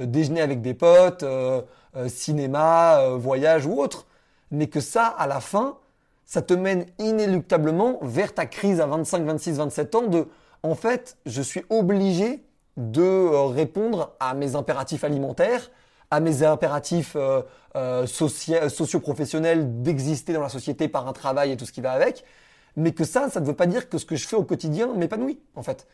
[0.00, 1.24] déjeuner avec des potes,
[2.08, 4.06] cinéma, voyage ou autre.
[4.50, 5.76] Mais que ça, à la fin,
[6.26, 10.26] ça te mène inéluctablement vers ta crise à 25, 26, 27 ans de
[10.62, 12.44] en fait, je suis obligé
[12.76, 15.70] de euh, répondre à mes impératifs alimentaires,
[16.10, 17.42] à mes impératifs euh,
[17.76, 22.24] euh, socio-professionnels d'exister dans la société par un travail et tout ce qui va avec,
[22.76, 24.94] mais que ça, ça ne veut pas dire que ce que je fais au quotidien
[24.94, 25.86] m'épanouit, en fait.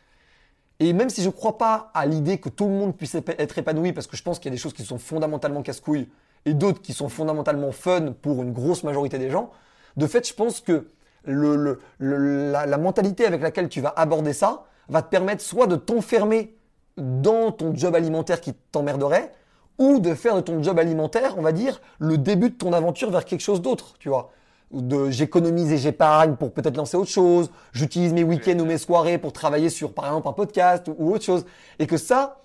[0.80, 3.58] Et même si je ne crois pas à l'idée que tout le monde puisse être
[3.58, 6.08] épanoui, parce que je pense qu'il y a des choses qui sont fondamentalement casse-couilles
[6.44, 9.50] et d'autres qui sont fondamentalement fun pour une grosse majorité des gens,
[9.96, 10.86] de fait, je pense que
[11.24, 16.56] le, la, mentalité avec laquelle tu vas aborder ça va te permettre soit de t'enfermer
[16.96, 19.32] dans ton job alimentaire qui t'emmerderait,
[19.78, 23.10] ou de faire de ton job alimentaire, on va dire, le début de ton aventure
[23.10, 24.32] vers quelque chose d'autre, tu vois.
[24.72, 29.16] De j'économise et j'épargne pour peut-être lancer autre chose, j'utilise mes week-ends ou mes soirées
[29.16, 31.46] pour travailler sur par exemple un podcast ou autre chose.
[31.78, 32.42] Et que ça,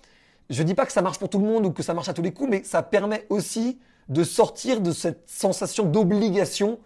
[0.48, 2.14] je dis pas que ça marche pour tout le monde ou que ça marche à
[2.14, 6.78] tous les coups, mais ça permet aussi de sortir de cette sensation d'obligation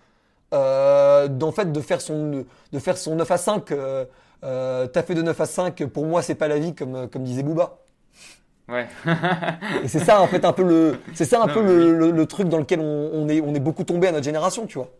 [0.54, 4.04] euh, d'en fait de faire son de faire son 9 à 5 euh,
[4.44, 7.22] euh, t'as fait de 9 à 5 pour moi c'est pas la vie comme comme
[7.22, 7.78] disait Booba
[8.68, 8.86] Ouais.
[9.82, 12.48] et c'est ça en fait un peu le, c'est ça un peu le, le, truc
[12.48, 14.90] dans lequel on, on, est, on est beaucoup tombé à notre génération, tu vois.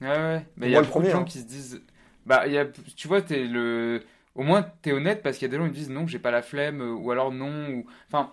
[0.00, 0.46] Ouais ouais.
[0.56, 1.24] Mais il y a beaucoup de gens hein.
[1.24, 1.82] qui se disent,
[2.24, 2.64] bah y a,
[2.96, 4.02] tu vois, t'es le,
[4.34, 6.30] au moins t'es honnête parce qu'il y a des gens qui disent non, j'ai pas
[6.30, 8.30] la flemme ou alors non ou, enfin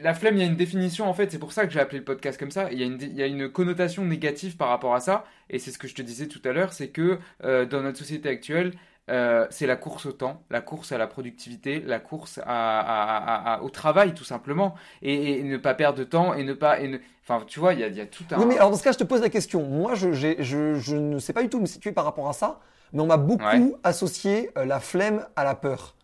[0.00, 1.98] la flemme, il y a une définition en fait, c'est pour ça que j'ai appelé
[1.98, 2.70] le podcast comme ça.
[2.72, 5.58] Il y, a une, il y a une connotation négative par rapport à ça, et
[5.58, 8.28] c'est ce que je te disais tout à l'heure, c'est que euh, dans notre société
[8.28, 8.72] actuelle,
[9.10, 13.68] euh, c'est la course au temps, la course à la productivité, la course à, au
[13.68, 17.60] travail tout simplement, et, ne pas perdre de temps et ne pas, et enfin tu
[17.60, 18.38] vois, il y a, il y a tout un.
[18.38, 19.62] Oui, mais alors dans ce cas, je te pose la question.
[19.62, 22.60] Moi, je, je, je ne sais pas du tout me situer par rapport à ça,
[22.92, 25.94] mais on m'a beaucoup associé euh, la flemme à la peur.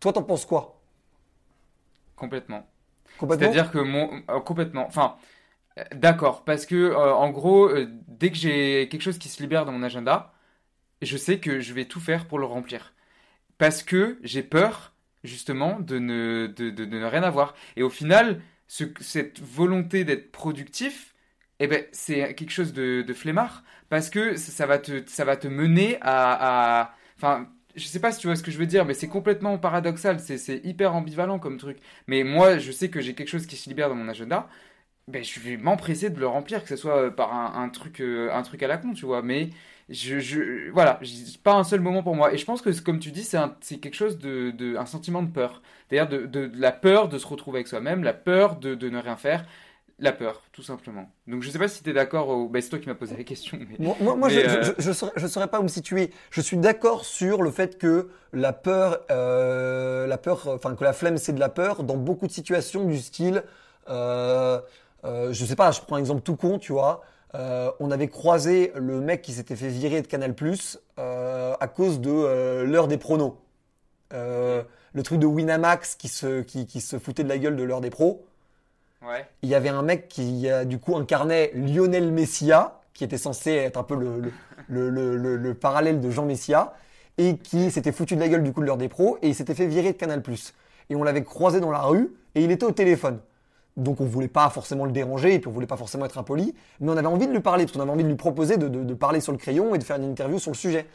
[0.00, 0.80] Toi, t'en penses quoi?
[2.14, 2.64] Complètement.
[3.20, 4.86] C'est-à-dire que mon euh, complètement.
[4.86, 5.16] Enfin,
[5.78, 7.70] euh, d'accord, parce que euh, en gros,
[8.08, 10.34] dès que j'ai quelque chose qui se libère dans mon agenda,
[11.02, 12.94] je sais que je vais tout faire pour le remplir,
[13.58, 14.94] parce que j'ai peur
[15.24, 17.54] justement de ne de, de, ne rien avoir.
[17.76, 21.14] Et au final, ce, cette volonté d'être productif,
[21.60, 25.36] eh ben, c'est quelque chose de, de flemmard, parce que ça, va te ça va
[25.36, 28.66] te mener à, à enfin je sais pas si tu vois ce que je veux
[28.66, 31.78] dire, mais c'est complètement paradoxal, c'est hyper ambivalent comme truc.
[32.06, 34.48] Mais moi, je sais que j'ai quelque chose qui se libère dans mon agenda,
[35.08, 38.30] ben, je vais m'empresser de le remplir, que ce soit euh, par un, truc, euh,
[38.32, 39.22] un truc à la con, tu vois.
[39.22, 39.50] Mais
[39.88, 41.00] je, je voilà,
[41.44, 42.34] pas un seul moment pour moi.
[42.34, 45.30] Et je pense que, comme tu dis, c'est quelque chose de, de, un sentiment de
[45.30, 45.62] peur.
[45.88, 48.98] C'est-à-dire de, de, la peur de se retrouver avec soi-même, la peur de, de ne
[48.98, 49.46] rien faire,
[49.98, 51.10] la peur, tout simplement.
[51.26, 53.24] Donc je sais pas si tu es d'accord, bah, c'est toi qui m'as posé la
[53.24, 53.58] question.
[53.78, 56.10] Moi, moi, je, euh, je, je, saurais, pas où me situer.
[56.30, 60.92] Je suis d'accord sur le fait que la peur, euh, la peur, enfin que la
[60.92, 63.42] flemme c'est de la peur dans beaucoup de situations du style,
[63.88, 64.60] euh,
[65.04, 67.02] euh, je sais pas, je prends un exemple tout con, tu vois.
[67.34, 72.00] Euh, on avait croisé le mec qui s'était fait virer de Canal Plus à cause
[72.00, 73.34] de l'heure des pronos.
[74.12, 77.80] le truc de Winamax qui se, qui, qui se foutait de la gueule de l'heure
[77.80, 78.26] des pros.
[79.42, 83.52] Il y avait un mec qui, a du coup, incarnait Lionel Messia, qui était censé
[83.52, 84.32] être un peu le,
[84.68, 86.74] le, le, parallèle de Jean Messia,
[87.18, 89.34] et qui s'était foutu de la gueule du coup de l'heure des pros, et il
[89.34, 90.22] s'était fait virer de Canal+.
[90.88, 93.20] Et on l'avait croisé dans la rue, et il était au téléphone.
[93.76, 96.54] Donc on voulait pas forcément le déranger, et puis on voulait pas forcément être impoli,
[96.80, 98.68] mais on avait envie de lui parler, parce qu'on avait envie de lui proposer de,
[98.68, 100.86] de, parler sur le crayon et de faire une interview sur le sujet.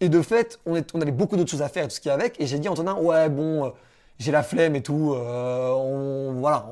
[0.00, 2.00] Et de fait, on, est, on avait beaucoup d'autres choses à faire et tout ce
[2.00, 3.70] qu'il y avec, et j'ai dit à Antonin, ouais, bon, euh,
[4.20, 5.14] j'ai la flemme et tout.
[5.14, 6.68] Euh, on, voilà,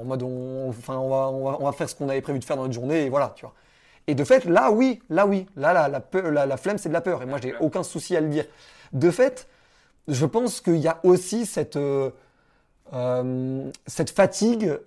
[0.69, 3.33] enfin, on va, faire ce qu'on avait prévu de faire dans notre journée et voilà,
[3.35, 3.55] tu vois.
[4.07, 7.23] Et de fait, là, oui, là, oui, là, la, la, flemme, c'est de la peur.
[7.23, 8.45] Et moi, j'ai aucun souci à le dire.
[8.93, 9.49] De fait,
[10.09, 12.11] je pense qu'il y a aussi cette, euh,
[12.95, 13.71] euh,
[14.15, 14.79] fatigue,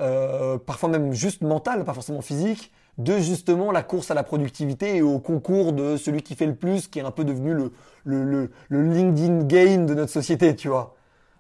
[0.66, 5.02] parfois même juste mentale, pas forcément physique, de justement la course à la productivité et
[5.02, 7.72] au concours de celui qui fait le plus, qui est un peu devenu le,
[8.06, 10.96] le, LinkedIn gain de notre société, tu vois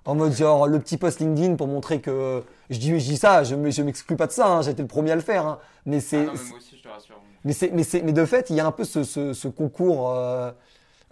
[0.05, 3.43] en mode genre le petit post LinkedIn pour montrer que je dis, je dis ça,
[3.43, 5.99] je, je m'exclus pas de ça, hein, j'étais le premier à le faire, hein, mais
[5.99, 6.21] c'est.
[6.21, 7.15] Ah moi aussi, je te rassure.
[7.43, 10.11] Mais mais c'est, mais de fait, il y a un peu ce, ce, ce concours,
[10.11, 10.51] euh,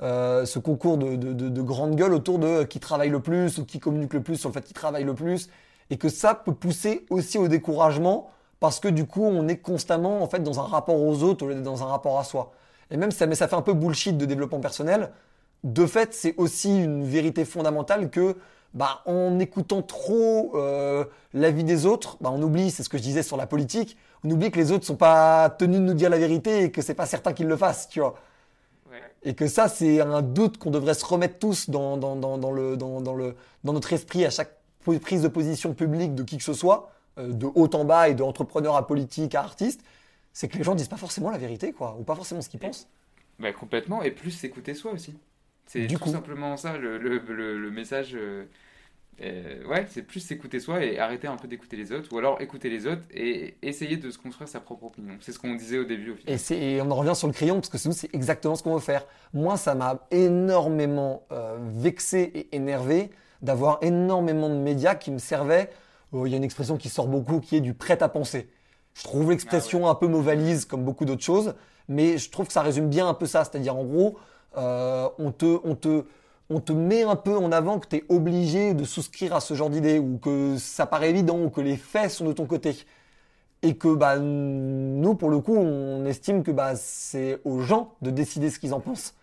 [0.01, 3.57] euh, ce concours de, de, de, de grande gueule autour de qui travaille le plus
[3.57, 5.49] ou qui communique le plus sur le fait qu'il travaille le plus,
[5.89, 8.29] et que ça peut pousser aussi au découragement
[8.59, 11.49] parce que du coup, on est constamment en fait dans un rapport aux autres au
[11.49, 12.51] lieu d'être dans un rapport à soi.
[12.91, 15.11] Et même ça, mais ça fait un peu bullshit de développement personnel.
[15.63, 18.35] De fait, c'est aussi une vérité fondamentale que
[18.73, 23.03] bah, en écoutant trop euh, l'avis des autres, bah, on oublie, c'est ce que je
[23.03, 26.09] disais sur la politique, on oublie que les autres sont pas tenus de nous dire
[26.09, 28.15] la vérité et que c'est pas certain qu'ils le fassent, tu vois.
[29.23, 32.51] Et que ça, c'est un doute qu'on devrait se remettre tous dans, dans, dans, dans,
[32.51, 36.37] le, dans, dans, le, dans notre esprit à chaque prise de position publique de qui
[36.37, 39.81] que ce soit, euh, de haut en bas et de entrepreneur à politique à artiste,
[40.31, 42.59] c'est que les gens disent pas forcément la vérité, quoi, ou pas forcément ce qu'ils
[42.59, 42.87] pensent.
[43.39, 45.15] Bah, complètement, et plus s'écouter soi aussi.
[45.69, 48.15] C'est tout simplement ça, le, le, le, message.
[48.15, 48.45] Euh,
[49.21, 52.41] euh, ouais, c'est plus s'écouter soi et arrêter un peu d'écouter les autres, ou alors
[52.41, 55.13] écouter les autres et essayer de se construire sa propre opinion.
[55.21, 56.11] C'est ce qu'on disait au début.
[56.11, 56.39] Au final.
[56.49, 58.79] Et, et, on en revient sur le crayon, parce que c'est exactement ce qu'on veut
[58.79, 59.05] faire.
[59.31, 63.11] Moi, ça m'a énormément euh, vexé et énervé
[63.43, 65.69] d'avoir énormément de médias qui me servaient.
[66.13, 68.49] Il y a une expression qui sort beaucoup qui est du prêt à penser.
[68.95, 71.53] Je trouve l'expression ah un peu mauvalise comme beaucoup d'autres choses,
[71.87, 73.43] mais je trouve que ça résume bien un peu ça.
[73.43, 74.17] C'est-à-dire, en gros,
[74.57, 76.05] euh, on, te, on, te,
[76.49, 79.53] on te met un peu en avant que tu es obligé de souscrire à ce
[79.53, 82.75] genre d'idée ou que ça paraît évident ou que les faits sont de ton côté.
[83.61, 88.09] Et que bah, nous, pour le coup, on estime que bah, c'est aux gens de
[88.09, 89.15] décider ce qu'ils en pensent.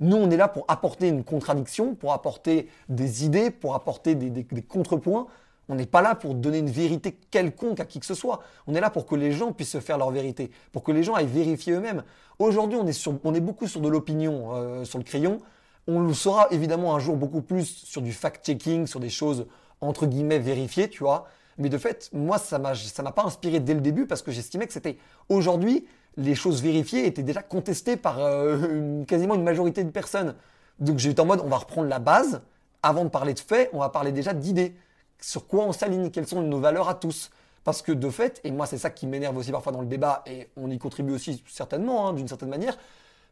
[0.00, 4.30] Nous, on est là pour apporter une contradiction, pour apporter des idées, pour apporter des,
[4.30, 5.26] des, des contrepoints.
[5.70, 8.40] On n'est pas là pour donner une vérité quelconque à qui que ce soit.
[8.66, 11.04] On est là pour que les gens puissent se faire leur vérité, pour que les
[11.04, 12.02] gens aillent vérifier eux-mêmes.
[12.40, 15.38] Aujourd'hui, on, est sur, on est beaucoup sur de l'opinion euh, sur le crayon.
[15.86, 19.46] On le saura évidemment un jour beaucoup plus sur du fact-checking, sur des choses
[19.80, 21.28] entre guillemets vérifiées, tu vois.
[21.56, 24.32] Mais de fait, moi, ça m'a, ça m'a pas inspiré dès le début parce que
[24.32, 24.98] j'estimais que c'était
[25.28, 30.34] aujourd'hui, les choses vérifiées étaient déjà contestées par euh, quasiment une majorité de personnes.
[30.80, 32.42] Donc j'étais en mode, on va reprendre la base.
[32.82, 34.74] Avant de parler de faits, on va parler déjà d'idées.
[35.20, 37.30] Sur quoi on s'aligne, quelles sont nos valeurs à tous.
[37.64, 40.22] Parce que de fait, et moi c'est ça qui m'énerve aussi parfois dans le débat,
[40.26, 42.76] et on y contribue aussi certainement, hein, d'une certaine manière,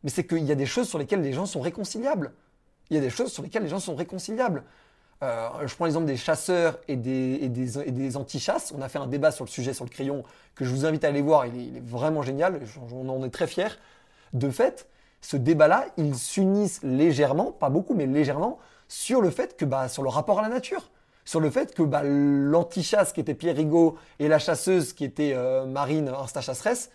[0.04, 2.32] mais c'est qu'il y a des choses sur lesquelles les gens sont réconciliables.
[2.90, 4.64] Il y a des choses sur lesquelles les gens sont réconciliables.
[5.22, 7.50] Euh, je prends l'exemple des chasseurs et des,
[7.86, 8.72] et anti-chasses.
[8.76, 10.22] On a fait un débat sur le sujet, sur le crayon,
[10.54, 11.46] que je vous invite à aller voir.
[11.46, 12.60] Il est, vraiment génial.
[12.92, 13.76] On en est très fiers.
[14.32, 14.88] De fait,
[15.20, 20.02] ce débat-là, ils s'unissent légèrement, pas beaucoup, mais légèrement, sur le fait que, bah, sur
[20.02, 20.88] le rapport à la nature.
[21.28, 25.34] Sur le fait que bah, l'anti-chasse qui était Pierre Rigaud et la chasseuse qui était
[25.34, 26.90] euh, Marine Insta Chasseresse,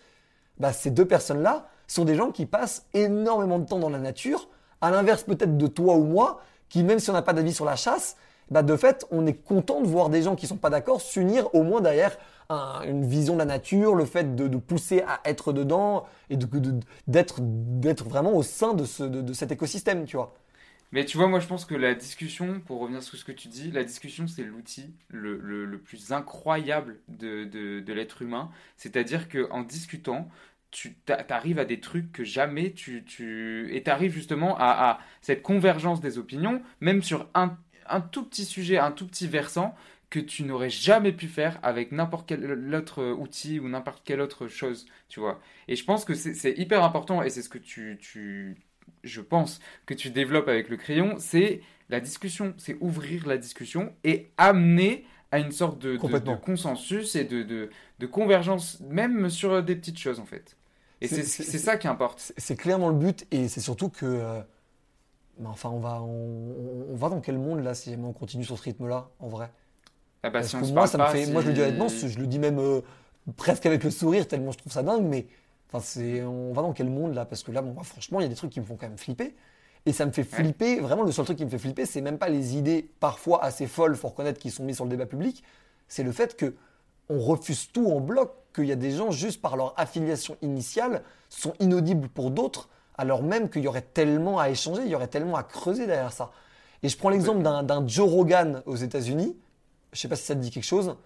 [0.58, 4.48] bah, ces deux personnes-là sont des gens qui passent énormément de temps dans la nature,
[4.80, 7.64] à l'inverse peut-être de toi ou moi, qui même si on n'a pas d'avis sur
[7.64, 8.16] la chasse,
[8.50, 11.54] bah de fait, on est content de voir des gens qui sont pas d'accord s'unir
[11.54, 12.18] au moins derrière
[12.84, 18.08] une vision de la nature, le fait de, pousser à être dedans et d'être d'être
[18.08, 20.34] vraiment au sein de, ce, de, cet écosystème, tu vois.
[20.94, 23.48] Mais tu vois, moi je pense que la discussion, pour revenir sur ce que tu
[23.48, 28.50] dis, la discussion c'est l'outil le, le, plus incroyable de, de l'être humain.
[28.76, 30.30] C'est-à-dire qu'en discutant,
[30.70, 30.96] tu
[31.30, 33.04] arrives à des trucs que jamais tu...
[33.04, 33.74] tu...
[33.74, 37.56] Et tu arrives justement à, cette convergence des opinions, même sur un,
[38.12, 39.74] tout petit sujet, un tout petit versant,
[40.10, 44.46] que tu n'aurais jamais pu faire avec n'importe quel autre outil ou n'importe quelle autre
[44.46, 45.40] chose, tu vois.
[45.66, 48.56] Et je pense que c'est hyper important, et c'est ce que tu, tu,
[49.04, 53.92] je pense, que tu développes avec le crayon, c'est la discussion, c'est ouvrir la discussion
[54.04, 59.74] et amener à une sorte de, de, consensus et de, de, convergence, même sur des
[59.74, 60.56] petites choses en fait.
[61.00, 62.32] Et c'est ça qui importe.
[62.36, 64.06] C'est clairement le but et c'est surtout que.
[64.06, 64.40] Euh,
[65.44, 69.10] enfin, on va, on, va dans quel monde là si on continue sur ce rythme-là,
[69.18, 69.50] en vrai?
[70.22, 72.26] Ah bah, si on moi, ça me fait, moi, je le dis honnêtement, je le
[72.26, 72.80] dis même euh,
[73.36, 75.26] presque avec le sourire, tellement je trouve ça dingue, mais
[75.74, 77.24] enfin, on va dans quel monde là?
[77.24, 78.98] Parce que là, bon, franchement, il y a des trucs qui me font quand même
[78.98, 79.34] flipper.
[79.86, 82.16] Et ça me fait flipper, vraiment, le seul truc qui me fait flipper, c'est même
[82.16, 85.44] pas les idées parfois assez folles, faut reconnaître, qui sont mises sur le débat public,
[85.88, 86.54] c'est le fait que
[87.10, 91.02] on refuse tout en bloc, qu'il y a des gens, juste par leur affiliation initiale,
[91.28, 95.08] sont inaudibles pour d'autres, alors même qu'il y aurait tellement à échanger, il y aurait
[95.08, 96.30] tellement à creuser derrière ça.
[96.82, 99.36] Et je prends l'exemple d'un Joe Rogan aux États-Unis.
[99.92, 100.96] Je ne sais pas si ça te dit quelque chose.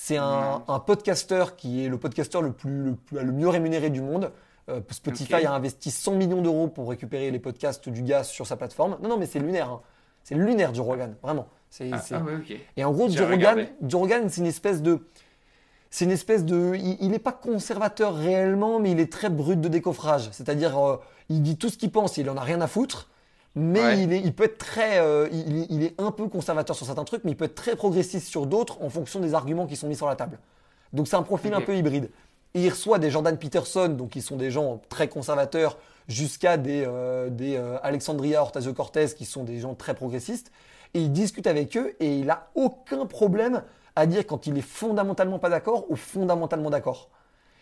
[0.00, 4.30] C'est un, un podcasteur qui est le podcasteur le, plus, le, mieux rémunéré du monde.
[4.68, 8.56] Euh, Spotify a investi 100 millions d'euros pour récupérer les podcasts du gaz sur sa
[8.56, 8.96] plateforme.
[9.02, 9.70] Non, non, mais c'est lunaire.
[9.70, 9.80] Hein.
[10.22, 11.48] C'est lunaire, Joe Rogan, vraiment.
[11.80, 12.22] Ah, ah
[12.76, 15.00] Et en gros, Rogan, Joe Rogan, c'est une espèce de
[15.90, 16.76] c'est une espèce de.
[16.76, 20.28] Il n'est pas conservateur réellement, mais il est très brut de décoffrage.
[20.30, 20.96] C'est-à-dire, euh,
[21.28, 23.10] il dit tout ce qu'il pense, il en a rien à foutre.
[23.58, 24.98] Mais il, est, il peut être très.
[24.98, 28.28] Euh, il, est un peu conservateur sur certains trucs, mais il peut être très progressiste
[28.28, 30.38] sur d'autres en fonction des arguments qui sont mis sur la table.
[30.92, 32.10] Donc c'est un profil un peu hybride.
[32.54, 36.84] Et il reçoit des Jordan Peterson, donc qui sont des gens très conservateurs, jusqu'à des,
[36.86, 40.52] euh, des Alexandria Ocasio-Cortez, qui sont des gens très progressistes.
[40.94, 43.62] Et il discute avec eux et il n'a aucun problème
[43.96, 47.10] à dire quand il est fondamentalement pas d'accord ou fondamentalement d'accord.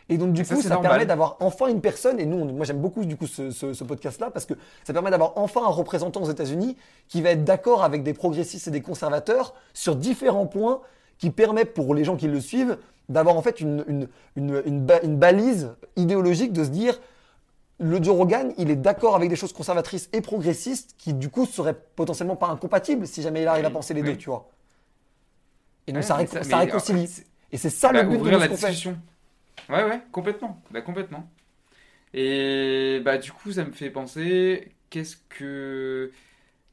[0.09, 3.05] Et donc du coup, ça, permet d'avoir enfin une personne, et nous, moi j'aime beaucoup
[3.05, 4.55] du coup ce, podcast-là, parce que
[4.85, 6.77] ça permet d'avoir enfin un représentant aux États-Unis
[7.09, 10.81] qui va être d'accord avec des progressistes et des conservateurs sur différents points
[11.19, 12.79] qui permettent pour les gens qui le suivent
[13.09, 17.01] d'avoir en fait une, une, une, balise idéologique de se dire
[17.79, 21.47] le Joe Rogan, il est d'accord avec des choses conservatrices et progressistes qui du coup
[21.47, 24.49] seraient potentiellement pas incompatibles si jamais il arrive à penser les deux, tu vois.
[25.87, 27.09] Et donc ça, réconcilie.
[27.53, 28.97] et c'est ça le but de la discussion.
[29.69, 30.63] Ouais, ouais, complètement.
[30.71, 31.29] Bah, complètement.
[32.15, 36.13] Et bah, du coup, ça me fait penser, qu'est-ce que.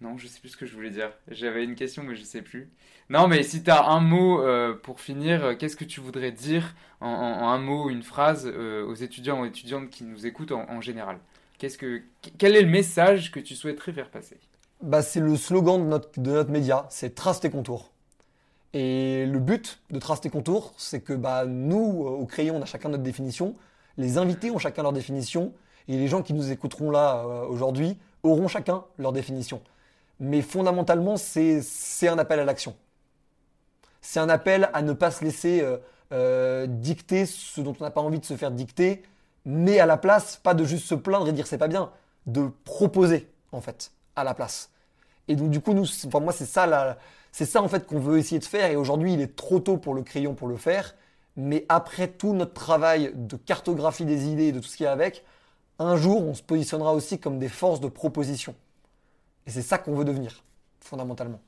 [0.02, 1.12] Non, je sais plus ce que je voulais dire.
[1.30, 2.70] J'avais une question, mais je sais plus.
[3.10, 6.32] Non, mais si tu as un mot euh, pour finir, euh, qu'est-ce que tu voudrais
[6.32, 10.82] dire en, un mot, une phrase euh, aux étudiants ou étudiantes qui nous écoutent en,
[10.82, 11.20] général?
[11.58, 12.02] Qu'est-ce que,
[12.38, 14.38] Quel est le message que tu souhaiterais faire passer?
[14.82, 17.93] Bah, C'est le slogan de notre, de notre média, c'est trace tes contours.
[18.74, 22.61] Et le but de Trace tes contours, c'est que bah, nous, euh, au crayon, on
[22.61, 23.55] a chacun notre définition,
[23.97, 25.53] les invités ont chacun leur définition,
[25.88, 29.61] et les gens qui nous écouteront là euh, aujourd'hui auront chacun leur définition.
[30.19, 31.61] Mais fondamentalement, c'est
[32.07, 32.76] un appel à l'action.
[34.01, 35.63] C'est un appel à ne pas se laisser
[36.11, 39.03] euh, dicter ce dont on n'a pas envie de se faire dicter,
[39.45, 41.91] mais à la place, pas de juste se plaindre et dire c'est pas bien,
[42.26, 44.69] de proposer en fait à la place.
[45.28, 46.97] Et donc du coup, nous, pour moi, c'est ça la,
[47.34, 49.78] c'est ça en fait qu'on veut essayer de faire et aujourd'hui il est trop tôt
[49.78, 50.96] pour le crayon pour le faire.
[51.36, 54.88] Mais après tout notre travail de cartographie des idées et de tout ce qui est
[54.88, 55.26] avec,
[55.80, 58.56] un jour on se positionnera aussi comme des forces de proposition.
[59.48, 60.44] Et c'est ça qu'on veut devenir,
[60.80, 61.42] fondamentalement.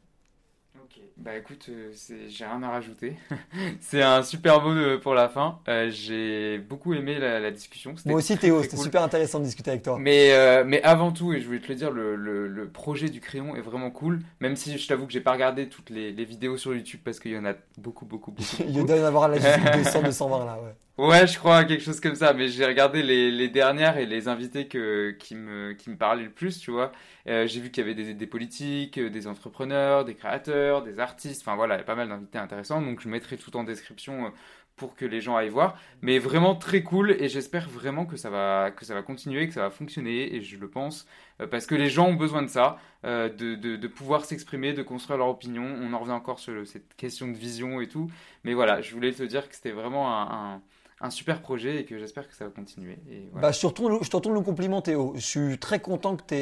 [1.18, 1.93] Bah écoute, euh,
[2.28, 3.16] j'ai rien à rajouter.
[3.80, 5.59] c'est un super mot pour la fin.
[5.70, 7.95] Euh, j'ai beaucoup aimé la, discussion.
[8.05, 9.97] Moi aussi Théo, c'était super intéressant de discuter avec toi.
[9.97, 13.22] Mais, euh, mais avant tout, et je voulais te le dire, le, le, projet du
[13.22, 14.20] crayon est vraiment cool.
[14.41, 17.22] Même si je t'avoue que j'ai pas regardé toutes les, les, vidéos sur YouTube parce
[17.22, 18.55] qu'il y en a beaucoup, beaucoup, beaucoup.
[18.68, 20.76] Il doit y en avoir la 200, 220 là, ouais.
[20.98, 22.34] Ouais, je crois, quelque chose comme ça.
[22.34, 26.24] Mais j'ai regardé les, les, dernières et les invités que, qui, me, qui me parlaient
[26.24, 26.93] le plus, tu vois.
[27.28, 31.00] Euh, j'ai vu qu'il y avait des, des, politiques, euh, des entrepreneurs, des créateurs, des
[31.00, 31.41] artistes.
[31.41, 32.82] Enfin voilà, il y a pas mal d'invités intéressants.
[32.82, 34.30] Donc je mettrai tout en description euh,
[34.78, 35.78] pour que les gens aillent voir.
[36.02, 39.54] Mais vraiment très cool et j'espère vraiment que ça va, que ça va continuer, que
[39.54, 40.34] ça va fonctionner.
[40.34, 41.08] Et je le pense
[41.52, 45.18] parce que les gens ont besoin de ça, de, de, de, pouvoir s'exprimer, de construire
[45.18, 45.64] leur opinion.
[45.82, 48.10] On en revient encore sur cette question de vision et tout.
[48.43, 50.62] Mais voilà, je voulais te dire que c'était vraiment un un
[51.10, 52.98] super projet et que j'espère que ça va continuer.
[53.10, 55.14] Et bah, je, te retourne, je le compliment Théo.
[55.16, 56.36] Je suis très content que tu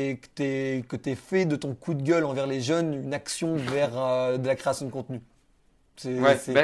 [0.44, 4.38] aies, que fait de ton coup de gueule envers les jeunes une action vers euh,
[4.38, 5.22] de la création de contenu.
[6.06, 6.64] Ouais, bah,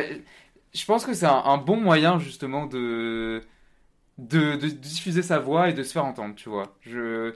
[0.73, 3.41] je pense que c'est un, bon moyen justement de,
[4.17, 6.75] de, diffuser sa voix et de se faire entendre, tu vois.
[6.81, 7.33] Je,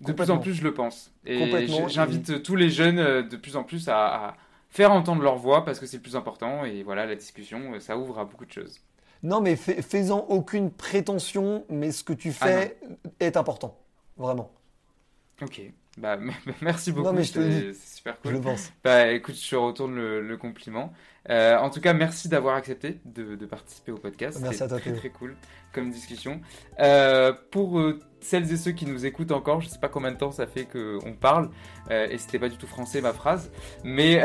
[0.00, 1.12] de plus en plus, je le pense.
[1.24, 4.36] Et j'invite tous les jeunes euh, de plus en plus à, à
[4.70, 6.64] faire entendre leur voix parce que c'est le plus important.
[6.64, 8.80] Et voilà, la discussion, ça ouvre à beaucoup de choses.
[9.24, 12.78] Non, mais fais, aucune prétention, mais ce que tu ah fais
[13.20, 13.80] est important.
[14.18, 14.52] Vraiment.
[15.40, 15.62] Ok.
[15.98, 16.18] Bah,
[16.62, 17.16] merci beaucoup.
[17.22, 18.32] C'est super cool.
[18.32, 18.72] Je le pense.
[18.82, 20.92] Bah, écoute, je retourne le, compliment.
[21.30, 24.38] Euh, en tout cas, merci d'avoir accepté de, participer au podcast.
[24.42, 24.78] Merci à toi.
[24.78, 25.36] Très, très cool
[25.74, 26.40] comme discussion.
[26.80, 30.12] Euh, pour euh, celles et ceux qui nous écoutent encore, je ne sais pas combien
[30.12, 31.50] de temps ça fait qu'on parle,
[31.90, 33.50] euh, et c'était pas du tout français ma phrase,
[33.82, 34.16] mais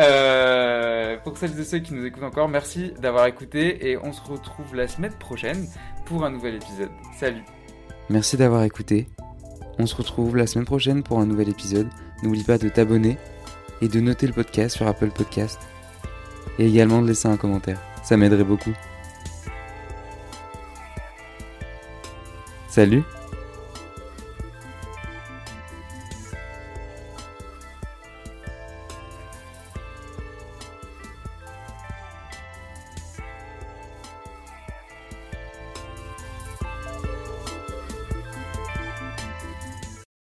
[1.23, 4.75] pour celles et ceux qui nous écoutent encore, merci d'avoir écouté, et on se retrouve
[4.75, 5.67] la semaine prochaine
[6.05, 6.91] pour un nouvel épisode.
[7.17, 7.43] Salut
[8.09, 9.07] Merci d'avoir écouté.
[9.79, 11.87] On se retrouve la semaine prochaine pour un nouvel épisode.
[12.21, 13.17] N'oublie pas de t'abonner
[13.81, 15.59] et de noter le podcast sur Apple Podcast.
[16.59, 17.79] Et également de laisser un commentaire.
[18.03, 18.73] Ça m'aiderait beaucoup.
[22.67, 23.03] Salut